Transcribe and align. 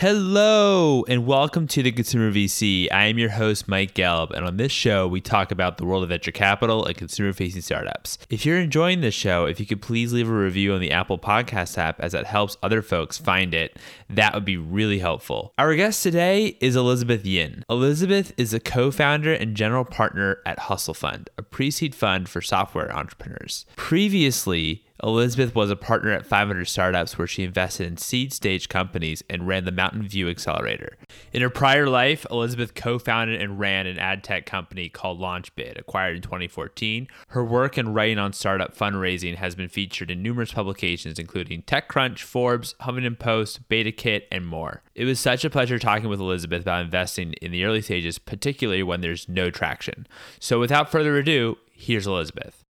Hello, 0.00 1.04
and 1.08 1.26
welcome 1.26 1.66
to 1.66 1.82
the 1.82 1.90
Consumer 1.90 2.30
VC. 2.30 2.86
I 2.92 3.06
am 3.06 3.18
your 3.18 3.30
host, 3.30 3.66
Mike 3.66 3.94
Gelb, 3.94 4.30
and 4.30 4.46
on 4.46 4.56
this 4.56 4.70
show, 4.70 5.08
we 5.08 5.20
talk 5.20 5.50
about 5.50 5.76
the 5.76 5.84
world 5.84 6.04
of 6.04 6.10
venture 6.10 6.30
capital 6.30 6.86
and 6.86 6.96
consumer 6.96 7.32
facing 7.32 7.62
startups. 7.62 8.16
If 8.30 8.46
you're 8.46 8.60
enjoying 8.60 9.00
this 9.00 9.16
show, 9.16 9.46
if 9.46 9.58
you 9.58 9.66
could 9.66 9.82
please 9.82 10.12
leave 10.12 10.28
a 10.28 10.32
review 10.32 10.72
on 10.72 10.80
the 10.80 10.92
Apple 10.92 11.18
Podcast 11.18 11.76
app 11.78 11.98
as 11.98 12.12
that 12.12 12.26
helps 12.26 12.56
other 12.62 12.80
folks 12.80 13.18
find 13.18 13.52
it, 13.52 13.76
that 14.08 14.34
would 14.34 14.44
be 14.44 14.56
really 14.56 15.00
helpful. 15.00 15.52
Our 15.58 15.74
guest 15.74 16.04
today 16.04 16.56
is 16.60 16.76
Elizabeth 16.76 17.26
Yin. 17.26 17.64
Elizabeth 17.68 18.32
is 18.36 18.54
a 18.54 18.60
co 18.60 18.92
founder 18.92 19.32
and 19.32 19.56
general 19.56 19.84
partner 19.84 20.38
at 20.46 20.60
Hustle 20.60 20.94
Fund, 20.94 21.28
a 21.36 21.42
pre 21.42 21.72
seed 21.72 21.96
fund 21.96 22.28
for 22.28 22.40
software 22.40 22.94
entrepreneurs. 22.94 23.66
Previously, 23.74 24.84
Elizabeth 25.02 25.54
was 25.54 25.70
a 25.70 25.76
partner 25.76 26.10
at 26.10 26.26
500 26.26 26.66
Startups 26.66 27.16
where 27.16 27.26
she 27.28 27.44
invested 27.44 27.86
in 27.86 27.96
seed 27.96 28.32
stage 28.32 28.68
companies 28.68 29.22
and 29.30 29.46
ran 29.46 29.64
the 29.64 29.70
Mountain 29.70 30.08
View 30.08 30.28
Accelerator. 30.28 30.96
In 31.32 31.40
her 31.40 31.50
prior 31.50 31.88
life, 31.88 32.26
Elizabeth 32.30 32.74
co 32.74 32.98
founded 32.98 33.40
and 33.40 33.60
ran 33.60 33.86
an 33.86 33.98
ad 33.98 34.24
tech 34.24 34.44
company 34.44 34.88
called 34.88 35.20
LaunchBit, 35.20 35.78
acquired 35.78 36.16
in 36.16 36.22
2014. 36.22 37.06
Her 37.28 37.44
work 37.44 37.76
and 37.76 37.94
writing 37.94 38.18
on 38.18 38.32
startup 38.32 38.76
fundraising 38.76 39.36
has 39.36 39.54
been 39.54 39.68
featured 39.68 40.10
in 40.10 40.22
numerous 40.22 40.52
publications, 40.52 41.18
including 41.18 41.62
TechCrunch, 41.62 42.22
Forbes, 42.22 42.74
Huffington 42.80 43.18
Post, 43.18 43.68
BetaKit, 43.68 44.22
and 44.32 44.46
more. 44.46 44.82
It 44.96 45.04
was 45.04 45.20
such 45.20 45.44
a 45.44 45.50
pleasure 45.50 45.78
talking 45.78 46.08
with 46.08 46.20
Elizabeth 46.20 46.62
about 46.62 46.84
investing 46.84 47.34
in 47.34 47.52
the 47.52 47.64
early 47.64 47.82
stages, 47.82 48.18
particularly 48.18 48.82
when 48.82 49.00
there's 49.00 49.28
no 49.28 49.50
traction. 49.50 50.08
So 50.40 50.58
without 50.58 50.90
further 50.90 51.16
ado, 51.18 51.58
here's 51.72 52.06
Elizabeth. 52.06 52.64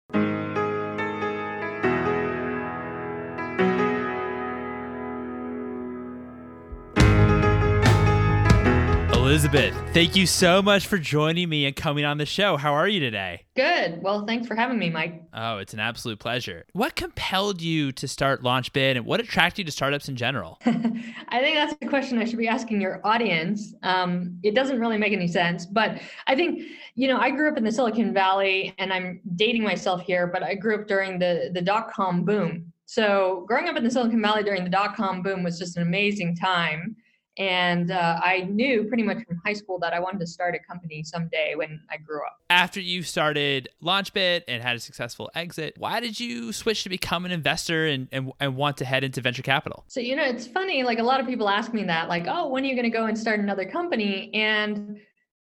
Elizabeth, 9.27 9.76
thank 9.94 10.16
you 10.16 10.26
so 10.26 10.62
much 10.62 10.88
for 10.88 10.98
joining 10.98 11.49
me 11.49 11.65
and 11.65 11.76
coming 11.76 12.05
on 12.05 12.18
the 12.18 12.26
show. 12.26 12.55
How 12.55 12.74
are 12.74 12.88
you 12.88 13.02
today? 13.02 13.43
Good. 13.57 14.02
Well, 14.02 14.26
thanks 14.26 14.48
for 14.48 14.55
having 14.55 14.79
me, 14.79 14.90
Mike. 14.90 15.21
Oh, 15.34 15.57
it's 15.57 15.74
an 15.74 15.82
absolute 15.82 16.18
pleasure. 16.18 16.65
What 16.71 16.96
compelled 16.96 17.62
you 17.62 17.91
to 17.91 18.07
start 18.07 18.41
LaunchBit 18.41 18.96
and 18.96 19.05
what 19.05 19.20
attracted 19.20 19.57
you 19.60 19.63
to 19.65 19.71
startups 19.74 20.07
in 20.07 20.15
general? 20.15 20.60
I 20.65 21.41
think 21.41 21.57
that's 21.57 21.76
a 21.82 21.87
question 21.87 22.20
I 22.20 22.24
should 22.24 22.37
be 22.37 22.48
asking 22.48 22.79
your 22.79 23.05
audience. 23.05 23.76
Um, 23.84 24.40
it 24.43 24.55
doesn't 24.55 24.79
really 24.79 24.98
make 24.98 25.12
any 25.12 25.27
sense, 25.27 25.65
but 25.65 25.99
I 26.27 26.34
think, 26.34 26.62
you 26.96 27.09
know, 27.09 27.18
I 27.18 27.30
grew 27.32 27.52
up 27.52 27.57
in 27.57 27.65
the 27.65 27.71
Silicon 27.74 28.13
Valley 28.13 28.74
and 28.77 28.93
I'm 28.93 29.20
dating 29.35 29.63
myself 29.63 30.04
here, 30.04 30.27
but 30.27 30.41
I 30.41 30.55
grew 30.55 30.80
up 30.80 30.87
during 30.87 31.20
the, 31.20 31.52
the 31.54 31.62
dot 31.62 31.91
com 31.91 32.24
boom. 32.24 32.71
So 32.85 33.43
growing 33.46 33.68
up 33.68 33.76
in 33.76 33.84
the 33.84 33.91
Silicon 33.91 34.21
Valley 34.21 34.43
during 34.43 34.63
the 34.63 34.70
dot 34.70 34.96
com 34.96 35.21
boom 35.21 35.43
was 35.43 35.59
just 35.59 35.76
an 35.76 35.84
amazing 35.84 36.37
time. 36.37 36.96
And 37.38 37.91
uh, 37.91 38.20
I 38.24 38.48
knew 38.49 38.85
pretty 38.85 39.04
much 39.04 39.18
from 39.27 39.40
high 39.46 39.54
school 39.54 39.77
that 39.80 39.93
I 39.93 39.99
wanted 39.99 40.20
to 40.21 40.27
start 40.27 40.55
a 40.55 40.60
company 40.60 41.04
someday 41.04 41.54
when 41.55 41.80
I 41.91 41.98
grew 41.98 42.21
up. 42.26 42.40
After 42.49 42.80
you 42.80 43.04
started 43.04 43.70
LaunchBit 43.84 44.43
and 44.48 44.63
had 44.63 44.76
a 44.76 44.80
successful 44.80 45.30
exit, 45.35 45.76
why 45.77 45.99
did 45.99 46.20
you 46.20 46.52
switch 46.52 46.84
to 46.84 46.90
become 46.90 47.26
an 47.26 47.32
investor 47.32 47.85
and, 47.85 48.08
and, 48.12 48.32
and 48.40 48.55
want 48.55 48.77
to 48.77 48.85
head 48.85 49.04
into 49.04 49.21
venture 49.21 49.43
capital? 49.43 49.85
So, 49.88 49.99
you 49.99 50.15
know, 50.15 50.24
it's 50.24 50.48
funny, 50.48 50.82
like 50.84 50.98
a 50.98 51.04
lot 51.04 51.20
of 51.20 51.27
people 51.27 51.48
ask 51.48 51.74
me 51.74 51.84
that, 51.84 52.10
like, 52.10 52.26
oh, 52.27 52.48
when 52.49 52.63
are 52.63 52.68
you 52.68 52.76
going 52.76 52.91
to 52.91 52.98
go 52.98 53.05
and 53.05 53.18
start 53.18 53.40
another 53.40 53.65
company? 53.65 54.34
And 54.34 54.99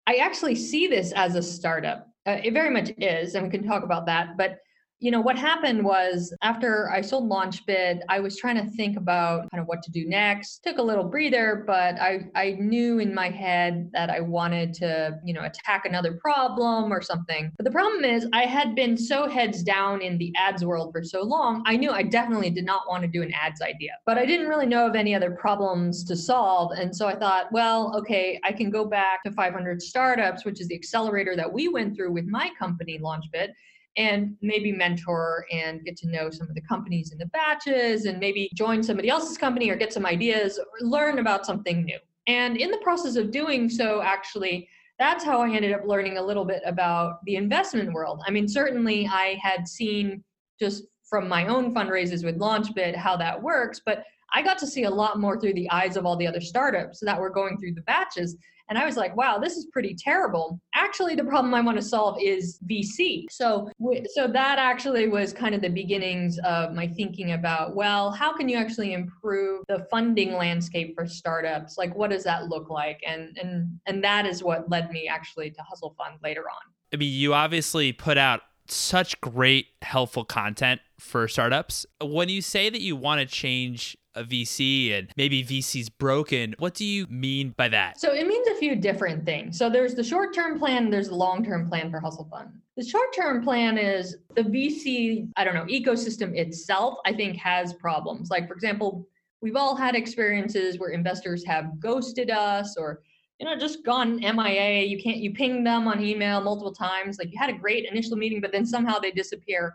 I 0.07 0.17
actually 0.17 0.57
see 0.57 0.89
this 0.89 1.13
as 1.13 1.37
a 1.37 1.43
startup. 1.43 2.09
Uh, 2.27 2.39
it 2.43 2.53
very 2.53 2.71
much 2.71 2.91
is, 2.99 3.35
and 3.35 3.45
we 3.45 3.51
can 3.51 3.67
talk 3.67 3.85
about 3.85 4.07
that. 4.07 4.37
But 4.37 4.59
you 5.05 5.11
know 5.11 5.21
what 5.21 5.37
happened 5.37 5.85
was 5.85 6.35
after 6.41 6.91
i 6.91 7.03
sold 7.03 7.31
launchbit 7.31 8.01
i 8.09 8.19
was 8.19 8.39
trying 8.39 8.57
to 8.57 8.65
think 8.71 8.97
about 8.97 9.51
kind 9.51 9.61
of 9.61 9.67
what 9.67 9.83
to 9.83 9.91
do 9.91 10.09
next. 10.09 10.63
Took 10.65 10.79
a 10.79 10.83
little 10.83 11.05
breather 11.05 11.63
but 11.67 12.01
i 12.01 12.21
i 12.35 12.57
knew 12.59 13.01
in 13.01 13.15
my 13.15 13.29
head 13.29 13.91
that 13.93 14.09
i 14.09 14.21
wanted 14.21 14.73
to 14.75 15.21
you 15.23 15.35
know 15.35 15.45
attack 15.45 15.85
another 15.85 16.15
problem 16.15 16.91
or 16.91 17.03
something. 17.03 17.53
But 17.59 17.65
the 17.65 17.71
problem 17.71 18.03
is 18.03 18.27
i 18.33 18.45
had 18.45 18.75
been 18.75 18.97
so 18.97 19.29
heads 19.29 19.63
down 19.63 20.01
in 20.01 20.17
the 20.17 20.33
ads 20.37 20.65
world 20.65 20.91
for 20.93 21.05
so 21.05 21.23
long 21.23 21.63
i 21.67 21.77
knew 21.77 21.91
i 21.91 22.03
definitely 22.03 22.49
did 22.49 22.65
not 22.65 22.89
want 22.89 23.03
to 23.03 23.09
do 23.09 23.21
an 23.21 23.33
ads 23.35 23.61
idea. 23.61 23.93
But 24.07 24.17
i 24.17 24.25
didn't 24.25 24.49
really 24.49 24.67
know 24.67 24.87
of 24.87 24.95
any 24.95 25.15
other 25.15 25.33
problems 25.33 26.03
to 26.05 26.17
solve 26.17 26.73
and 26.79 26.97
so 26.97 27.07
i 27.07 27.15
thought 27.15 27.53
well 27.53 27.95
okay 27.99 28.41
i 28.43 28.53
can 28.53 28.71
go 28.71 28.87
back 28.87 29.23
to 29.25 29.33
500 29.33 29.83
startups 29.83 30.47
which 30.47 30.63
is 30.63 30.69
the 30.69 30.75
accelerator 30.75 31.37
that 31.37 31.53
we 31.53 31.69
went 31.69 31.95
through 31.95 32.13
with 32.13 32.25
my 32.25 32.51
company 32.59 32.99
launchbit 32.99 33.51
and 33.97 34.37
maybe 34.43 34.73
mentor 34.73 35.47
and 35.53 35.85
get 35.85 35.97
to 35.99 36.09
know 36.09 36.31
some 36.31 36.49
of 36.49 36.55
the 36.55 36.61
companies 36.63 37.13
in 37.13 37.19
the 37.19 37.27
batches 37.27 38.07
and 38.07 38.19
maybe 38.19 38.51
join 38.55 38.83
somebody 38.83 39.09
else's 39.09 39.39
company 39.39 39.71
or 39.71 39.77
get 39.77 39.93
some 39.93 40.05
ideas 40.07 40.59
or 40.59 40.67
learn 40.81 41.19
about 41.19 41.47
something 41.47 41.85
new. 41.85 41.99
And 42.27 42.57
in 42.57 42.71
the 42.71 42.79
process 42.79 43.17
of 43.17 43.31
doing 43.31 43.69
so, 43.69 44.03
actually, 44.03 44.69
that's 44.99 45.25
how 45.25 45.41
I 45.41 45.51
ended 45.51 45.73
up 45.73 45.83
learning 45.87 46.19
a 46.19 46.23
little 46.23 46.45
bit 46.45 46.63
about 46.65 47.25
the 47.25 47.37
investment 47.37 47.93
world. 47.93 48.23
I 48.27 48.31
mean, 48.31 48.49
certainly 48.49 49.07
I 49.07 49.39
had 49.43 49.69
seen 49.69 50.23
just 50.59 50.85
from 51.09 51.29
my 51.29 51.47
own 51.47 51.75
fundraisers 51.75 52.25
with 52.25 52.39
LaunchBit 52.39 52.97
how 52.97 53.17
that 53.17 53.41
works, 53.41 53.81
but 53.85 54.05
I 54.33 54.43
got 54.43 54.59
to 54.59 54.67
see 54.67 54.85
a 54.85 54.91
lot 54.91 55.21
more 55.21 55.39
through 55.39 55.55
the 55.55 55.71
eyes 55.71 55.97
of 55.97 56.07
all 56.07 56.17
the 56.17 56.27
other 56.27 56.41
startups 56.41 57.01
that 57.01 57.21
were 57.21 57.31
going 57.31 57.59
through 57.59 57.75
the 57.75 57.83
batches. 57.83 58.37
And 58.69 58.79
I 58.79 58.87
was 58.87 58.97
like, 58.97 59.15
wow, 59.17 59.39
this 59.39 59.57
is 59.57 59.67
pretty 59.67 59.95
terrible. 59.95 60.59
Actually, 60.75 61.15
the 61.15 61.25
problem 61.25 61.55
I 61.55 61.61
want 61.61 61.77
to 61.77 61.83
solve 61.83 62.19
is 62.21 62.59
VC. 62.69 63.27
So, 63.31 63.71
so 64.15 64.27
that 64.27 64.59
actually 64.59 65.09
was 65.09 65.33
kind 65.33 65.55
of 65.55 65.61
the 65.61 65.69
beginnings 65.69 66.39
of 66.45 66.73
my 66.73 66.89
thinking 66.89 67.33
about, 67.33 67.77
well, 67.77 68.11
how 68.11 68.33
can 68.35 68.49
you 68.49 68.57
actually 68.57 68.93
improve 68.93 69.65
the 69.69 69.87
funding 69.91 70.35
landscape 70.35 70.95
for 70.95 71.07
startups? 71.07 71.77
Like, 71.77 71.95
what 71.95 72.11
does 72.11 72.25
that 72.25 72.49
look 72.49 72.71
like? 72.71 73.01
And 73.07 73.37
and 73.41 73.79
and 73.87 74.03
that 74.05 74.27
is 74.27 74.43
what 74.43 74.69
led 74.71 74.91
me 74.91 75.09
actually 75.09 75.51
to 75.51 75.63
Hustle 75.63 75.95
Fund 75.99 76.19
later 76.23 76.43
on. 76.43 76.73
I 76.93 76.97
mean, 76.97 77.13
you 77.13 77.35
obviously 77.35 77.93
put 77.93 78.17
out 78.17 78.43
such 78.69 79.21
great, 79.21 79.67
helpful 79.83 80.25
content 80.25 80.81
for 80.99 81.29
startups. 81.29 81.85
When 82.01 82.29
you 82.29 82.41
say 82.41 82.71
that 82.71 82.81
you 82.81 82.97
want 82.97 83.21
to 83.21 83.27
change 83.27 83.97
a 84.15 84.25
VC 84.25 84.97
and 84.97 85.11
maybe 85.17 85.45
VC's 85.45 85.89
broken. 85.89 86.55
What 86.59 86.75
do 86.75 86.85
you 86.85 87.07
mean 87.09 87.55
by 87.57 87.69
that? 87.69 88.01
So 88.01 88.13
it 88.13 88.27
means 88.27 88.47
a 88.49 88.55
few 88.57 88.77
different 88.77 89.25
things. 89.25 89.59
So 89.59 89.69
there's 89.69 89.95
the 89.95 90.05
short 90.05 90.35
term 90.35 90.59
plan, 90.59 90.91
there's 90.91 91.09
the 91.09 91.15
long 91.15 91.45
term 91.45 91.69
plan 91.69 91.91
for 91.91 92.01
Hustle 92.01 92.29
Fund. 92.31 92.51
The 92.77 92.85
short 92.85 93.15
term 93.15 93.43
plan 93.43 93.79
is 93.79 94.17
the 94.35 94.43
VC, 94.43 95.29
I 95.37 95.45
don't 95.45 95.55
know, 95.55 95.65
ecosystem 95.65 96.37
itself, 96.37 96.99
I 97.05 97.13
think 97.13 97.37
has 97.37 97.73
problems. 97.75 98.31
Like, 98.31 98.49
for 98.49 98.55
example, 98.55 99.07
we've 99.41 99.57
all 99.57 99.77
had 99.77 99.95
experiences 99.95 100.79
where 100.79 100.91
investors 100.91 101.45
have 101.45 101.79
ghosted 101.79 102.31
us 102.31 102.77
or 102.77 103.03
you 103.39 103.47
know 103.47 103.57
just 103.57 103.85
gone 103.85 104.17
mia 104.17 104.83
you 104.83 105.03
can't 105.03 105.19
you 105.19 105.33
ping 105.35 105.65
them 105.65 105.89
on 105.89 106.01
email 106.03 106.41
multiple 106.41 106.73
times 106.73 107.19
like 107.19 107.33
you 107.33 107.39
had 107.39 107.51
a 107.51 107.59
great 107.59 107.85
initial 107.85 108.17
meeting 108.17 108.41
but 108.41 108.53
then 108.53 108.65
somehow 108.65 108.99
they 108.99 109.11
disappear 109.11 109.75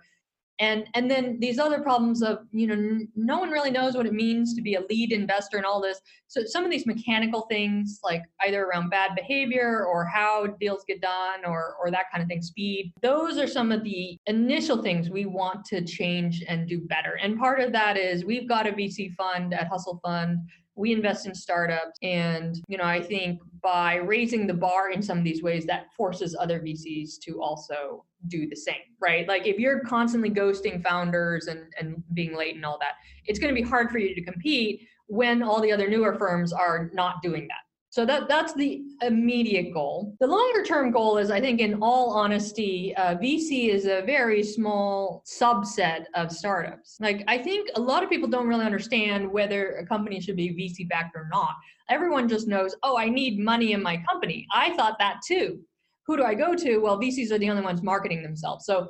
and 0.59 0.85
and 0.93 1.09
then 1.09 1.39
these 1.39 1.57
other 1.57 1.79
problems 1.79 2.21
of 2.21 2.39
you 2.51 2.67
know 2.67 2.99
no 3.15 3.39
one 3.39 3.49
really 3.49 3.71
knows 3.71 3.95
what 3.95 4.05
it 4.05 4.13
means 4.13 4.53
to 4.55 4.61
be 4.61 4.75
a 4.75 4.81
lead 4.89 5.11
investor 5.11 5.57
and 5.57 5.65
all 5.65 5.81
this. 5.81 6.01
So 6.27 6.43
some 6.45 6.65
of 6.65 6.71
these 6.71 6.85
mechanical 6.85 7.47
things 7.49 7.99
like 8.03 8.23
either 8.45 8.63
around 8.63 8.89
bad 8.89 9.15
behavior 9.15 9.85
or 9.85 10.05
how 10.05 10.47
deals 10.59 10.83
get 10.87 11.01
done 11.01 11.45
or 11.45 11.75
or 11.81 11.89
that 11.91 12.05
kind 12.11 12.21
of 12.21 12.27
thing 12.27 12.41
speed 12.41 12.91
those 13.01 13.37
are 13.37 13.47
some 13.47 13.71
of 13.71 13.83
the 13.83 14.17
initial 14.27 14.81
things 14.81 15.09
we 15.09 15.25
want 15.25 15.65
to 15.65 15.83
change 15.83 16.43
and 16.47 16.67
do 16.67 16.81
better. 16.81 17.17
And 17.21 17.39
part 17.39 17.61
of 17.61 17.71
that 17.71 17.97
is 17.97 18.25
we've 18.25 18.47
got 18.47 18.67
a 18.67 18.71
vc 18.71 19.15
fund 19.15 19.53
at 19.53 19.67
hustle 19.67 19.99
fund 20.03 20.39
we 20.79 20.93
invest 20.93 21.27
in 21.27 21.35
startups 21.35 21.97
and 22.01 22.61
you 22.69 22.77
know 22.77 22.85
i 22.85 23.01
think 23.01 23.41
by 23.61 23.95
raising 23.95 24.47
the 24.47 24.53
bar 24.53 24.91
in 24.91 25.01
some 25.01 25.17
of 25.17 25.23
these 25.23 25.43
ways 25.43 25.65
that 25.65 25.87
forces 25.95 26.35
other 26.39 26.59
vcs 26.59 27.19
to 27.21 27.41
also 27.41 28.05
do 28.27 28.47
the 28.49 28.55
same 28.55 28.75
right? 29.01 29.27
Like 29.27 29.47
if 29.47 29.57
you're 29.57 29.79
constantly 29.81 30.29
ghosting 30.29 30.83
founders 30.83 31.47
and 31.47 31.73
and 31.79 32.03
being 32.13 32.35
late 32.35 32.55
and 32.55 32.65
all 32.65 32.77
that 32.79 32.93
it's 33.25 33.39
going 33.39 33.53
to 33.53 33.61
be 33.61 33.67
hard 33.67 33.91
for 33.91 33.97
you 33.97 34.13
to 34.13 34.21
compete 34.21 34.87
when 35.07 35.41
all 35.41 35.61
the 35.61 35.71
other 35.71 35.89
newer 35.89 36.17
firms 36.17 36.51
are 36.53 36.89
not 36.93 37.21
doing 37.21 37.47
that 37.47 37.68
so 37.91 38.05
that 38.05 38.27
that's 38.27 38.53
the 38.53 38.83
immediate 39.01 39.73
goal. 39.73 40.15
The 40.19 40.27
longer 40.27 40.63
term 40.63 40.91
goal 40.91 41.17
is, 41.17 41.31
I 41.31 41.41
think, 41.41 41.59
in 41.59 41.79
all 41.81 42.11
honesty, 42.11 42.95
uh, 42.95 43.15
VC 43.15 43.69
is 43.69 43.85
a 43.85 44.03
very 44.05 44.43
small 44.43 45.23
subset 45.25 46.05
of 46.13 46.31
startups. 46.31 46.97
Like 46.99 47.23
I 47.27 47.39
think 47.39 47.69
a 47.75 47.81
lot 47.81 48.03
of 48.03 48.09
people 48.09 48.29
don't 48.29 48.47
really 48.47 48.65
understand 48.65 49.29
whether 49.31 49.77
a 49.77 49.85
company 49.87 50.21
should 50.21 50.35
be 50.35 50.49
VC 50.49 50.87
backed 50.87 51.15
or 51.15 51.27
not. 51.31 51.55
Everyone 51.89 52.29
just 52.29 52.47
knows, 52.47 52.75
oh, 52.83 52.95
I 52.95 53.09
need 53.09 53.39
money 53.39 53.73
in 53.73 53.81
my 53.81 54.03
company. 54.07 54.45
I 54.53 54.75
thought 54.75 54.99
that 54.99 55.21
too. 55.27 55.59
Who 56.05 56.15
do 56.15 56.23
I 56.23 56.35
go 56.35 56.55
to? 56.55 56.77
Well, 56.77 56.99
VCs 56.99 57.31
are 57.31 57.39
the 57.39 57.49
only 57.49 57.63
ones 57.63 57.81
marketing 57.81 58.21
themselves. 58.21 58.65
So 58.65 58.87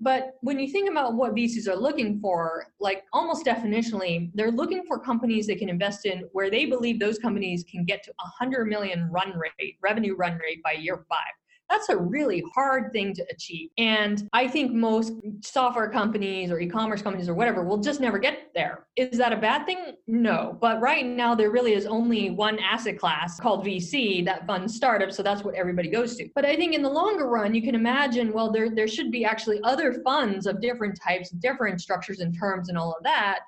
but 0.00 0.32
when 0.40 0.58
you 0.58 0.68
think 0.70 0.90
about 0.90 1.14
what 1.14 1.34
VCs 1.34 1.68
are 1.68 1.76
looking 1.76 2.18
for, 2.20 2.66
like 2.80 3.04
almost 3.12 3.46
definitionally, 3.46 4.30
they're 4.34 4.50
looking 4.50 4.82
for 4.86 4.98
companies 4.98 5.46
they 5.46 5.54
can 5.54 5.68
invest 5.68 6.04
in 6.04 6.24
where 6.32 6.50
they 6.50 6.66
believe 6.66 6.98
those 6.98 7.18
companies 7.18 7.64
can 7.70 7.84
get 7.84 8.02
to 8.04 8.12
100 8.40 8.66
million 8.66 9.08
run 9.10 9.32
rate, 9.38 9.76
revenue 9.82 10.16
run 10.16 10.38
rate 10.38 10.62
by 10.62 10.72
year 10.72 11.04
five. 11.08 11.32
That's 11.70 11.88
a 11.88 11.96
really 11.96 12.42
hard 12.54 12.92
thing 12.92 13.14
to 13.14 13.24
achieve. 13.30 13.70
And 13.78 14.28
I 14.32 14.46
think 14.46 14.72
most 14.72 15.12
software 15.42 15.88
companies 15.88 16.50
or 16.50 16.60
e 16.60 16.68
commerce 16.68 17.02
companies 17.02 17.28
or 17.28 17.34
whatever 17.34 17.64
will 17.64 17.78
just 17.78 18.00
never 18.00 18.18
get 18.18 18.50
there. 18.54 18.86
Is 18.96 19.18
that 19.18 19.32
a 19.32 19.36
bad 19.36 19.66
thing? 19.66 19.94
No. 20.06 20.56
But 20.60 20.80
right 20.80 21.04
now, 21.04 21.34
there 21.34 21.50
really 21.50 21.74
is 21.74 21.86
only 21.86 22.30
one 22.30 22.58
asset 22.58 22.98
class 22.98 23.40
called 23.40 23.64
VC 23.64 24.24
that 24.24 24.46
funds 24.46 24.74
startups. 24.74 25.16
So 25.16 25.22
that's 25.22 25.42
what 25.42 25.54
everybody 25.54 25.88
goes 25.88 26.16
to. 26.16 26.28
But 26.34 26.44
I 26.44 26.56
think 26.56 26.74
in 26.74 26.82
the 26.82 26.90
longer 26.90 27.26
run, 27.26 27.54
you 27.54 27.62
can 27.62 27.74
imagine, 27.74 28.32
well, 28.32 28.52
there, 28.52 28.70
there 28.70 28.88
should 28.88 29.10
be 29.10 29.24
actually 29.24 29.60
other 29.62 30.02
funds 30.04 30.46
of 30.46 30.60
different 30.60 30.98
types, 31.00 31.30
different 31.30 31.80
structures 31.80 32.20
and 32.20 32.38
terms 32.38 32.68
and 32.68 32.78
all 32.78 32.92
of 32.92 33.02
that 33.04 33.40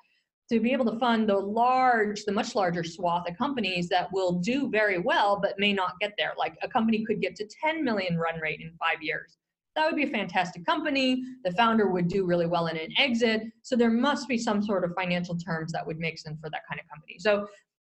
to 0.49 0.59
be 0.59 0.71
able 0.71 0.85
to 0.85 0.97
fund 0.97 1.27
the 1.27 1.37
large, 1.37 2.23
the 2.23 2.31
much 2.31 2.55
larger 2.55 2.83
swath 2.83 3.27
of 3.29 3.37
companies 3.37 3.89
that 3.89 4.11
will 4.13 4.33
do 4.33 4.69
very 4.69 4.97
well 4.97 5.39
but 5.41 5.59
may 5.59 5.73
not 5.73 5.99
get 5.99 6.13
there. 6.17 6.33
Like 6.37 6.57
a 6.61 6.67
company 6.67 7.03
could 7.05 7.21
get 7.21 7.35
to 7.37 7.47
10 7.63 7.83
million 7.83 8.17
run 8.17 8.39
rate 8.39 8.61
in 8.61 8.71
five 8.79 9.01
years. 9.01 9.37
That 9.75 9.85
would 9.85 9.95
be 9.95 10.05
a 10.05 10.11
fantastic 10.11 10.65
company. 10.65 11.21
The 11.43 11.51
founder 11.51 11.89
would 11.89 12.07
do 12.07 12.25
really 12.25 12.47
well 12.47 12.67
in 12.67 12.77
an 12.77 12.89
exit. 12.97 13.43
So 13.61 13.75
there 13.75 13.91
must 13.91 14.27
be 14.27 14.37
some 14.37 14.63
sort 14.63 14.83
of 14.83 14.93
financial 14.95 15.37
terms 15.37 15.71
that 15.73 15.85
would 15.85 15.99
make 15.99 16.17
sense 16.17 16.39
for 16.41 16.49
that 16.49 16.61
kind 16.67 16.81
of 16.81 16.89
company. 16.89 17.17
So 17.19 17.47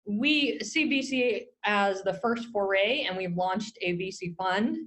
we 0.08 0.58
see 0.62 0.90
VC 0.90 1.44
as 1.66 2.02
the 2.02 2.14
first 2.14 2.48
foray, 2.48 3.06
and 3.08 3.16
we've 3.18 3.36
launched 3.36 3.78
a 3.82 3.94
VC 3.94 4.36
fund 4.38 4.78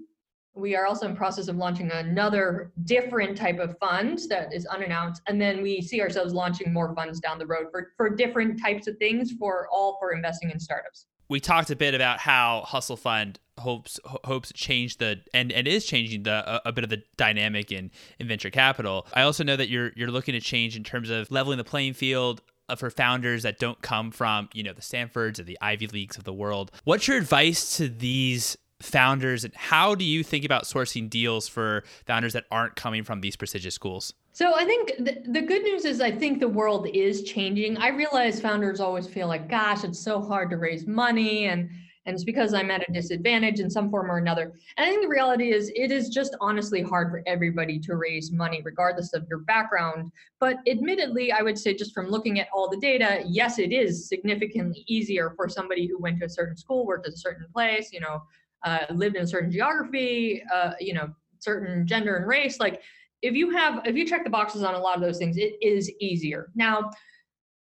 we 0.55 0.75
are 0.75 0.87
also 0.87 1.07
in 1.07 1.17
process 1.17 1.49
of 1.49 1.57
launching 1.57 1.91
another 1.93 2.73
different 2.85 3.37
type 3.37 3.59
of 3.59 3.79
fund 3.79 4.21
that 4.29 4.53
is 4.53 4.67
unannounced 4.67 5.23
and 5.27 5.41
then 5.41 5.63
we 5.63 5.81
see 5.81 6.01
ourselves 6.01 6.33
launching 6.33 6.73
more 6.73 6.95
funds 6.95 7.21
down 7.21 7.39
the 7.39 7.47
road 7.47 7.67
for, 7.71 7.93
for 7.97 8.11
different 8.11 8.61
types 8.61 8.87
of 8.87 8.97
things 8.99 9.33
for 9.39 9.69
all 9.73 9.97
for 10.01 10.13
investing 10.13 10.51
in 10.51 10.59
startups. 10.59 11.07
We 11.29 11.39
talked 11.39 11.71
a 11.71 11.77
bit 11.77 11.95
about 11.95 12.19
how 12.19 12.65
hustle 12.67 12.97
fund 12.97 13.39
hopes 13.59 14.01
hopes 14.25 14.53
change 14.55 14.97
the 14.97 15.21
and, 15.33 15.53
and 15.53 15.69
is 15.69 15.85
changing 15.85 16.25
the 16.25 16.67
a, 16.67 16.71
a, 16.71 16.73
bit 16.73 16.83
of 16.83 16.91
the 16.91 17.03
dynamic 17.17 17.71
in, 17.71 17.91
in 18.19 18.27
venture 18.27 18.51
capital. 18.51 19.07
I 19.15 19.23
also 19.23 19.45
know 19.45 19.55
that 19.55 19.69
you're 19.69 19.93
you're 19.95 20.11
looking 20.11 20.33
to 20.33 20.41
change 20.41 20.77
in 20.77 20.83
terms 20.83 21.09
of 21.11 21.31
leveling 21.31 21.59
the 21.59 21.65
playing 21.65 21.93
field 21.93 22.43
uh, 22.69 22.75
for 22.75 22.91
founders 22.91 23.45
that 23.45 23.61
don't 23.61 23.81
come 23.81 24.11
from 24.11 24.49
you 24.53 24.65
know 24.65 24.73
the 24.73 24.83
stanfords 24.83 25.39
or 25.39 25.45
the 25.45 25.59
ivy 25.61 25.87
leagues 25.87 26.19
of 26.19 26.25
the 26.25 26.33
world. 26.33 26.73
What's 26.83 27.07
your 27.07 27.19
advice 27.19 27.77
to 27.77 27.89
these 27.89 28.57
founders 28.81 29.45
and 29.45 29.55
how 29.55 29.95
do 29.95 30.05
you 30.05 30.23
think 30.23 30.45
about 30.45 30.65
sourcing 30.65 31.09
deals 31.09 31.47
for 31.47 31.85
founders 32.07 32.33
that 32.33 32.45
aren't 32.51 32.77
coming 32.77 33.05
from 33.05 33.21
these 33.21 33.37
prestigious 33.37 33.75
schools? 33.75 34.15
So 34.33 34.55
i 34.55 34.65
think 34.65 34.93
the, 34.99 35.23
the 35.27 35.43
good 35.43 35.63
news 35.63 35.85
is 35.85 36.01
i 36.01 36.11
think 36.11 36.41
the 36.41 36.49
world 36.49 36.89
is 36.89 37.23
changing. 37.23 37.77
I 37.77 37.89
realize 37.89 38.41
founders 38.41 38.81
always 38.81 39.07
feel 39.07 39.29
like 39.29 39.49
gosh 39.49 39.85
it's 39.85 39.99
so 39.99 40.21
hard 40.21 40.51
to 40.51 40.57
raise 40.57 40.87
money 40.87 41.47
and 41.47 41.69
and 42.07 42.15
it's 42.15 42.25
because 42.25 42.55
i'm 42.55 42.71
at 42.71 42.89
a 42.89 42.93
disadvantage 42.93 43.61
in 43.61 43.69
some 43.69 43.91
form 43.91 44.11
or 44.11 44.19
another. 44.19 44.53
And 44.77 44.87
i 44.87 44.89
think 44.89 45.03
the 45.03 45.09
reality 45.09 45.53
is 45.53 45.71
it 45.75 45.91
is 45.91 46.09
just 46.09 46.37
honestly 46.41 46.81
hard 46.81 47.11
for 47.11 47.23
everybody 47.27 47.79
to 47.81 47.97
raise 47.97 48.33
money 48.33 48.63
regardless 48.65 49.13
of 49.13 49.27
your 49.29 49.41
background. 49.41 50.11
But 50.39 50.57
admittedly 50.67 51.33
i 51.33 51.43
would 51.43 51.59
say 51.59 51.75
just 51.75 51.93
from 51.93 52.09
looking 52.09 52.41
at 52.41 52.49
all 52.55 52.71
the 52.71 52.79
data 52.79 53.23
yes 53.27 53.59
it 53.59 53.73
is 53.73 54.09
significantly 54.09 54.85
easier 54.87 55.35
for 55.37 55.49
somebody 55.49 55.87
who 55.87 55.99
went 55.99 56.21
to 56.21 56.27
a 56.27 56.31
certain 56.31 56.57
school 56.57 56.87
worked 56.87 57.07
at 57.07 57.15
a 57.15 57.19
certain 57.19 57.47
place 57.53 57.93
you 57.93 58.01
know 58.01 58.23
uh, 58.65 58.87
lived 58.91 59.17
in 59.17 59.23
a 59.23 59.27
certain 59.27 59.51
geography, 59.51 60.43
uh, 60.53 60.73
you 60.81 60.95
know, 60.95 61.09
certain 61.39 61.87
gender 61.87 62.17
and 62.17 62.27
race. 62.27 62.61
Like 62.61 62.83
if 63.23 63.35
you 63.35 63.51
have, 63.51 63.87
if 63.87 63.97
you 63.97 64.07
check 64.07 64.25
the 64.25 64.31
boxes 64.31 64.63
on 64.63 64.75
a 64.75 64.79
lot 64.79 64.97
of 64.97 65.03
those 65.03 65.19
things, 65.19 65.37
it 65.37 65.55
is 65.63 65.91
easier. 66.01 66.51
Now, 66.55 66.91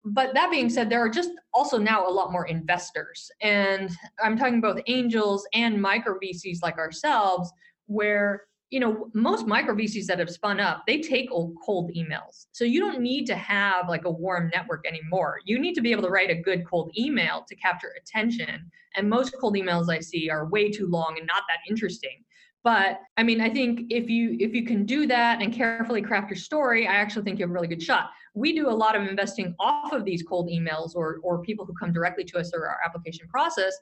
but 0.05 0.33
that 0.35 0.51
being 0.51 0.71
said, 0.71 0.89
there 0.89 1.01
are 1.01 1.09
just 1.09 1.31
also 1.53 1.77
now 1.77 2.07
a 2.07 2.11
lot 2.11 2.33
more 2.33 2.47
investors. 2.47 3.31
And 3.43 3.91
I'm 4.23 4.39
talking 4.39 4.61
both 4.61 4.81
angels 4.87 5.47
and 5.53 5.81
micro 5.81 6.19
VCs 6.19 6.59
like 6.63 6.79
ourselves, 6.79 7.53
where 7.87 8.45
you 8.71 8.81
know 8.81 9.09
most 9.15 9.47
micro 9.47 9.75
vcs 9.75 10.07
that 10.07 10.19
have 10.19 10.31
spun 10.31 10.61
up 10.61 10.83
they 10.87 11.01
take 11.01 11.31
old 11.31 11.55
cold 11.65 11.91
emails. 11.97 12.47
So 12.53 12.65
you 12.65 12.81
don't 12.81 13.01
need 13.01 13.27
to 13.27 13.35
have 13.35 13.89
like 13.89 14.05
a 14.05 14.11
warm 14.11 14.51
network 14.55 14.87
anymore. 14.87 15.39
You 15.45 15.59
need 15.59 15.75
to 15.75 15.81
be 15.81 15.93
able 15.93 16.03
to 16.03 16.11
write 16.11 16.31
a 16.31 16.35
good 16.35 16.67
cold 16.67 16.93
email 16.99 17.45
to 17.49 17.57
capture 17.57 17.93
attention. 18.01 18.71
And 18.97 19.09
most 19.09 19.35
cold 19.41 19.55
emails 19.55 19.89
i 19.91 20.01
see 20.01 20.29
are 20.29 20.47
way 20.47 20.71
too 20.71 20.87
long 20.87 21.15
and 21.19 21.27
not 21.27 21.45
that 21.49 21.59
interesting. 21.69 22.25
But 22.65 23.01
i 23.17 23.23
mean 23.23 23.41
i 23.41 23.49
think 23.49 23.83
if 23.91 24.11
you 24.11 24.37
if 24.39 24.53
you 24.53 24.65
can 24.65 24.85
do 24.85 25.07
that 25.07 25.41
and 25.41 25.53
carefully 25.53 26.03
craft 26.03 26.29
your 26.29 26.37
story 26.37 26.87
i 26.87 26.95
actually 26.95 27.23
think 27.23 27.39
you 27.39 27.45
have 27.45 27.51
a 27.51 27.55
really 27.55 27.69
good 27.69 27.83
shot. 27.83 28.11
We 28.35 28.53
do 28.53 28.69
a 28.69 28.79
lot 28.85 28.95
of 28.95 29.03
investing 29.03 29.55
off 29.59 29.93
of 29.93 30.05
these 30.05 30.23
cold 30.23 30.51
emails 30.51 30.95
or 30.95 31.21
or 31.23 31.41
people 31.43 31.65
who 31.65 31.75
come 31.81 31.93
directly 31.93 32.25
to 32.25 32.39
us 32.39 32.51
through 32.51 32.65
our 32.65 32.81
application 32.85 33.27
process 33.29 33.75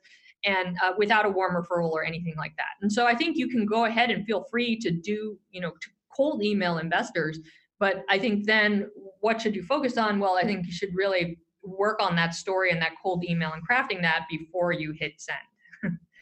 and 0.44 0.76
uh, 0.82 0.92
without 0.96 1.24
a 1.24 1.28
warm 1.28 1.54
referral 1.54 1.90
or 1.90 2.04
anything 2.04 2.34
like 2.36 2.54
that. 2.56 2.74
And 2.82 2.92
so 2.92 3.06
I 3.06 3.14
think 3.14 3.36
you 3.36 3.48
can 3.48 3.66
go 3.66 3.84
ahead 3.84 4.10
and 4.10 4.24
feel 4.24 4.44
free 4.50 4.78
to 4.80 4.90
do, 4.90 5.38
you 5.50 5.60
know, 5.60 5.70
to 5.70 5.88
cold 6.14 6.42
email 6.42 6.78
investors. 6.78 7.38
But 7.78 8.04
I 8.08 8.18
think 8.18 8.46
then 8.46 8.88
what 9.20 9.40
should 9.40 9.54
you 9.54 9.62
focus 9.62 9.98
on? 9.98 10.18
Well, 10.18 10.36
I 10.36 10.44
think 10.44 10.66
you 10.66 10.72
should 10.72 10.94
really 10.94 11.38
work 11.62 12.00
on 12.00 12.14
that 12.16 12.34
story 12.34 12.70
and 12.70 12.80
that 12.80 12.92
cold 13.02 13.24
email 13.24 13.52
and 13.52 13.62
crafting 13.68 14.00
that 14.02 14.26
before 14.30 14.72
you 14.72 14.92
hit 14.92 15.14
send 15.20 15.38